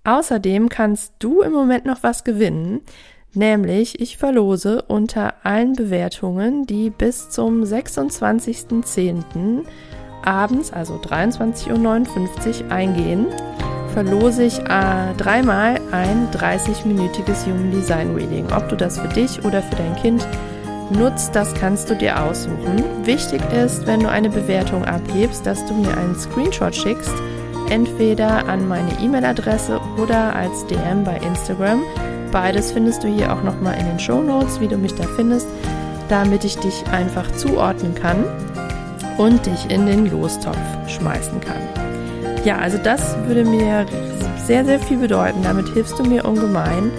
Außerdem 0.04 0.68
kannst 0.68 1.14
du 1.18 1.42
im 1.42 1.52
Moment 1.52 1.84
noch 1.84 2.02
was 2.02 2.24
gewinnen, 2.24 2.80
nämlich 3.34 4.00
ich 4.00 4.16
verlose 4.16 4.82
unter 4.82 5.34
allen 5.44 5.74
Bewertungen, 5.74 6.66
die 6.66 6.90
bis 6.90 7.30
zum 7.30 7.62
26.10. 7.62 9.64
abends, 10.24 10.72
also 10.72 10.96
23.59 10.96 12.64
Uhr 12.64 12.72
eingehen, 12.72 13.26
verlose 13.92 14.44
ich 14.44 14.58
äh, 14.60 15.14
dreimal 15.16 15.80
ein 15.92 16.28
30-minütiges 16.30 17.46
Human 17.46 17.70
Design 17.70 18.14
Reading. 18.14 18.46
Ob 18.52 18.68
du 18.68 18.76
das 18.76 18.98
für 18.98 19.08
dich 19.08 19.44
oder 19.44 19.62
für 19.62 19.76
dein 19.76 19.96
Kind 19.96 20.26
nutzt, 20.90 21.34
das 21.34 21.54
kannst 21.54 21.90
du 21.90 21.94
dir 21.94 22.22
aussuchen. 22.22 22.82
Wichtig 23.04 23.40
ist, 23.52 23.86
wenn 23.86 24.00
du 24.00 24.08
eine 24.08 24.30
Bewertung 24.30 24.84
abgibst, 24.84 25.46
dass 25.46 25.64
du 25.66 25.74
mir 25.74 25.96
einen 25.96 26.14
Screenshot 26.18 26.74
schickst, 26.74 27.14
entweder 27.70 28.48
an 28.48 28.66
meine 28.68 28.90
E-Mail-Adresse 29.00 29.80
oder 30.00 30.34
als 30.34 30.66
DM 30.66 31.04
bei 31.04 31.16
Instagram. 31.18 31.82
Beides 32.32 32.72
findest 32.72 33.04
du 33.04 33.08
hier 33.08 33.32
auch 33.32 33.42
nochmal 33.42 33.78
in 33.78 33.86
den 33.86 33.98
Show 33.98 34.22
Notes, 34.22 34.60
wie 34.60 34.68
du 34.68 34.76
mich 34.76 34.94
da 34.94 35.04
findest, 35.16 35.46
damit 36.08 36.44
ich 36.44 36.56
dich 36.58 36.84
einfach 36.92 37.30
zuordnen 37.32 37.94
kann 37.94 38.24
und 39.16 39.46
dich 39.46 39.70
in 39.70 39.86
den 39.86 40.10
Lostopf 40.10 40.58
schmeißen 40.86 41.40
kann. 41.40 41.62
Ja, 42.44 42.58
also 42.58 42.78
das 42.78 43.16
würde 43.26 43.44
mir 43.44 43.84
sehr, 44.46 44.64
sehr 44.64 44.80
viel 44.80 44.98
bedeuten. 44.98 45.42
Damit 45.42 45.68
hilfst 45.68 45.98
du 45.98 46.04
mir 46.04 46.24
ungemein. 46.24 46.90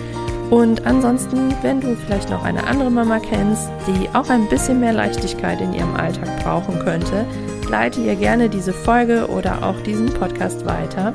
Und 0.50 0.86
ansonsten, 0.86 1.54
wenn 1.62 1.80
du 1.80 1.96
vielleicht 1.96 2.30
noch 2.30 2.44
eine 2.44 2.66
andere 2.66 2.90
Mama 2.90 3.20
kennst, 3.20 3.70
die 3.88 4.10
auch 4.16 4.30
ein 4.30 4.50
bisschen 4.50 4.80
mehr 4.80 4.94
Leichtigkeit 4.94 5.62
in 5.62 5.74
ihrem 5.74 5.96
Alltag 5.96 6.44
brauchen 6.44 6.80
könnte, 6.80 7.26
leite 7.70 8.02
ihr 8.02 8.16
gerne 8.16 8.50
diese 8.50 8.74
Folge 8.74 9.28
oder 9.28 9.64
auch 9.64 9.80
diesen 9.82 10.08
Podcast 10.08 10.66
weiter, 10.66 11.14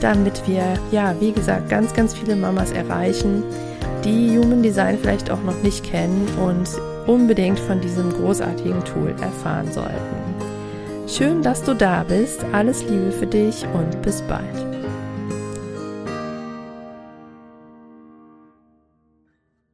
damit 0.00 0.42
wir, 0.46 0.64
ja, 0.90 1.14
wie 1.20 1.32
gesagt, 1.32 1.68
ganz, 1.68 1.92
ganz 1.92 2.14
viele 2.14 2.34
Mamas 2.34 2.72
erreichen, 2.72 3.44
die 4.04 4.38
Human 4.38 4.62
Design 4.62 4.98
vielleicht 4.98 5.30
auch 5.30 5.42
noch 5.42 5.62
nicht 5.62 5.84
kennen 5.84 6.26
und 6.44 6.68
unbedingt 7.06 7.60
von 7.60 7.80
diesem 7.80 8.10
großartigen 8.10 8.82
Tool 8.84 9.14
erfahren 9.20 9.70
sollten. 9.70 10.22
Schön, 11.06 11.42
dass 11.42 11.62
du 11.62 11.74
da 11.74 12.04
bist. 12.04 12.44
Alles 12.52 12.82
Liebe 12.88 13.12
für 13.12 13.26
dich 13.26 13.66
und 13.74 14.00
bis 14.02 14.22
bald. 14.22 14.71